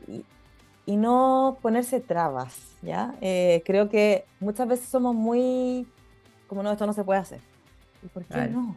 no 0.87 1.59
ponerse 1.63 2.01
trabas, 2.01 2.77
¿ya? 2.83 3.15
Eh, 3.21 3.63
creo 3.65 3.89
que 3.89 4.25
muchas 4.41 4.69
veces 4.69 4.89
somos 4.89 5.15
muy, 5.15 5.87
como 6.49 6.63
no, 6.63 6.73
esto 6.73 6.87
no 6.87 6.93
se 6.93 7.05
puede 7.05 7.21
hacer. 7.21 7.41
¿Y 8.03 8.09
por 8.09 8.25
qué 8.25 8.49
no? 8.49 8.77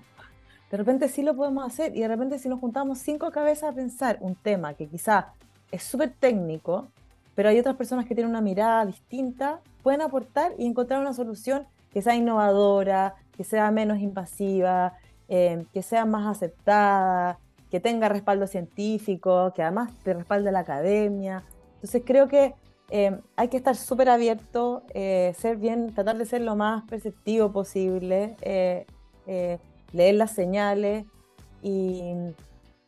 De 0.69 0.77
repente 0.77 1.07
sí 1.09 1.21
lo 1.21 1.35
podemos 1.35 1.65
hacer 1.65 1.95
y 1.95 2.01
de 2.01 2.07
repente 2.07 2.39
si 2.39 2.49
nos 2.49 2.59
juntamos 2.59 2.99
cinco 2.99 3.31
cabezas 3.31 3.71
a 3.71 3.73
pensar 3.73 4.17
un 4.21 4.35
tema 4.35 4.73
que 4.73 4.87
quizá 4.87 5.33
es 5.71 5.83
súper 5.83 6.11
técnico, 6.11 6.87
pero 7.33 7.49
hay 7.49 7.59
otras 7.59 7.75
personas 7.75 8.05
que 8.05 8.15
tienen 8.15 8.31
una 8.31 8.41
mirada 8.41 8.85
distinta, 8.85 9.59
pueden 9.83 10.01
aportar 10.01 10.53
y 10.57 10.65
encontrar 10.65 11.01
una 11.01 11.13
solución 11.13 11.65
que 11.93 12.01
sea 12.01 12.15
innovadora, 12.15 13.15
que 13.37 13.43
sea 13.43 13.71
menos 13.71 13.99
invasiva, 13.99 14.93
eh, 15.27 15.65
que 15.73 15.81
sea 15.81 16.05
más 16.05 16.27
aceptada, 16.27 17.39
que 17.75 17.81
tenga 17.81 18.07
respaldo 18.07 18.47
científico, 18.47 19.51
que 19.53 19.61
además 19.61 19.91
te 20.01 20.13
respalde 20.13 20.49
la 20.49 20.59
academia. 20.59 21.43
Entonces 21.73 22.03
creo 22.05 22.29
que 22.29 22.55
eh, 22.89 23.19
hay 23.35 23.49
que 23.49 23.57
estar 23.57 23.75
súper 23.75 24.07
abierto, 24.07 24.83
eh, 24.93 25.33
ser 25.37 25.57
bien, 25.57 25.93
tratar 25.93 26.17
de 26.17 26.25
ser 26.25 26.39
lo 26.39 26.55
más 26.55 26.85
perceptivo 26.85 27.51
posible, 27.51 28.37
eh, 28.39 28.85
leer 29.91 30.15
las 30.15 30.31
señales 30.31 31.05
y, 31.61 32.13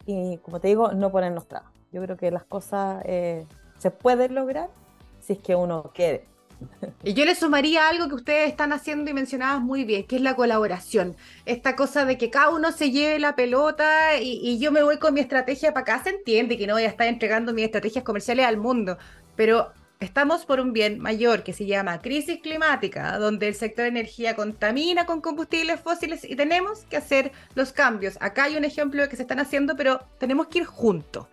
y, 0.05 0.37
como 0.37 0.61
te 0.61 0.69
digo, 0.69 0.93
no 0.93 1.11
ponernos 1.11 1.49
trabas. 1.49 1.73
Yo 1.91 2.01
creo 2.03 2.15
que 2.15 2.31
las 2.31 2.45
cosas 2.45 3.03
se 3.03 3.91
pueden 3.91 4.35
lograr 4.35 4.69
si 5.19 5.33
es 5.33 5.39
que 5.39 5.53
uno 5.53 5.91
quiere. 5.93 6.23
Y 7.03 7.13
yo 7.13 7.25
le 7.25 7.35
sumaría 7.35 7.87
algo 7.87 8.07
que 8.07 8.15
ustedes 8.15 8.49
están 8.49 8.73
haciendo 8.73 9.09
y 9.09 9.13
mencionabas 9.13 9.61
muy 9.61 9.83
bien, 9.85 10.05
que 10.05 10.17
es 10.17 10.21
la 10.21 10.35
colaboración. 10.35 11.15
Esta 11.45 11.75
cosa 11.75 12.05
de 12.05 12.17
que 12.17 12.29
cada 12.29 12.49
uno 12.49 12.71
se 12.71 12.91
lleve 12.91 13.19
la 13.19 13.35
pelota 13.35 14.19
y, 14.19 14.59
yo 14.59 14.71
me 14.71 14.83
voy 14.83 14.97
con 14.97 15.13
mi 15.13 15.21
estrategia 15.21 15.73
para 15.73 15.95
acá. 15.95 16.03
Se 16.03 16.09
entiende 16.09 16.57
que 16.57 16.67
no 16.67 16.73
voy 16.73 16.83
a 16.83 16.89
estar 16.89 17.07
entregando 17.07 17.53
mis 17.53 17.65
estrategias 17.65 18.03
comerciales 18.03 18.45
al 18.45 18.57
mundo, 18.57 18.97
pero 19.35 19.71
estamos 19.99 20.45
por 20.45 20.59
un 20.59 20.73
bien 20.73 20.99
mayor 20.99 21.43
que 21.43 21.53
se 21.53 21.65
llama 21.65 22.01
crisis 22.01 22.39
climática, 22.41 23.17
donde 23.17 23.47
el 23.47 23.55
sector 23.55 23.83
de 23.83 23.89
energía 23.89 24.35
contamina 24.35 25.05
con 25.05 25.21
combustibles 25.21 25.79
fósiles 25.79 26.23
y 26.23 26.35
tenemos 26.35 26.85
que 26.85 26.97
hacer 26.97 27.31
los 27.55 27.71
cambios. 27.71 28.17
Acá 28.19 28.45
hay 28.45 28.57
un 28.57 28.65
ejemplo 28.65 29.01
de 29.01 29.09
que 29.09 29.15
se 29.15 29.23
están 29.23 29.39
haciendo, 29.39 29.75
pero 29.75 30.01
tenemos 30.19 30.47
que 30.47 30.59
ir 30.59 30.65
juntos. 30.65 31.27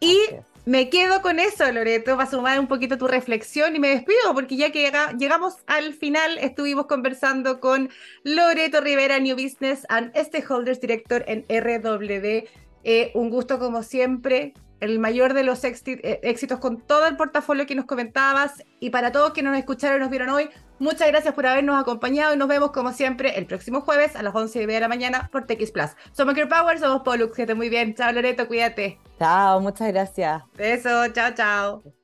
Y 0.00 0.18
me 0.64 0.90
quedo 0.90 1.22
con 1.22 1.40
eso, 1.40 1.70
Loreto, 1.72 2.16
para 2.16 2.30
sumar 2.30 2.60
un 2.60 2.68
poquito 2.68 2.96
tu 2.96 3.08
reflexión 3.08 3.74
y 3.74 3.80
me 3.80 3.88
despido 3.88 4.32
porque 4.32 4.56
ya 4.56 4.70
que 4.70 4.92
llegamos 5.18 5.56
al 5.66 5.92
final, 5.94 6.38
estuvimos 6.38 6.86
conversando 6.86 7.58
con 7.58 7.90
Loreto 8.22 8.80
Rivera, 8.80 9.18
New 9.18 9.34
Business 9.34 9.84
and 9.88 10.16
Stakeholders 10.16 10.80
Director 10.80 11.24
en 11.26 11.44
RW. 11.48 12.46
Eh, 12.84 13.10
un 13.14 13.30
gusto 13.30 13.58
como 13.58 13.82
siempre, 13.82 14.54
el 14.78 14.98
mayor 14.98 15.34
de 15.34 15.44
los 15.44 15.64
eh, 15.64 16.20
éxitos 16.22 16.58
con 16.58 16.80
todo 16.80 17.06
el 17.06 17.16
portafolio 17.16 17.66
que 17.66 17.74
nos 17.74 17.84
comentabas 17.84 18.64
y 18.80 18.90
para 18.90 19.12
todos 19.12 19.32
que 19.32 19.42
nos 19.42 19.56
escucharon 19.56 19.98
y 19.98 20.00
nos 20.00 20.10
vieron 20.10 20.30
hoy, 20.30 20.48
muchas 20.82 21.08
gracias 21.08 21.32
por 21.32 21.46
habernos 21.46 21.80
acompañado 21.80 22.34
y 22.34 22.36
nos 22.36 22.48
vemos 22.48 22.72
como 22.72 22.92
siempre 22.92 23.38
el 23.38 23.46
próximo 23.46 23.80
jueves 23.80 24.16
a 24.16 24.22
las 24.22 24.34
11 24.34 24.66
de 24.66 24.80
la 24.80 24.88
mañana 24.88 25.28
por 25.32 25.46
TX 25.46 25.70
Plus. 25.70 25.90
Somos 26.12 26.34
Care 26.34 26.48
Power, 26.48 26.78
somos 26.78 27.02
Pollux, 27.02 27.34
que 27.34 27.42
esté 27.42 27.54
muy 27.54 27.68
bien. 27.68 27.94
Chao 27.94 28.12
Loreto, 28.12 28.46
cuídate. 28.48 28.98
Chao, 29.18 29.60
muchas 29.60 29.88
gracias. 29.88 30.42
Beso, 30.56 31.08
chao, 31.08 31.32
chao. 31.34 32.01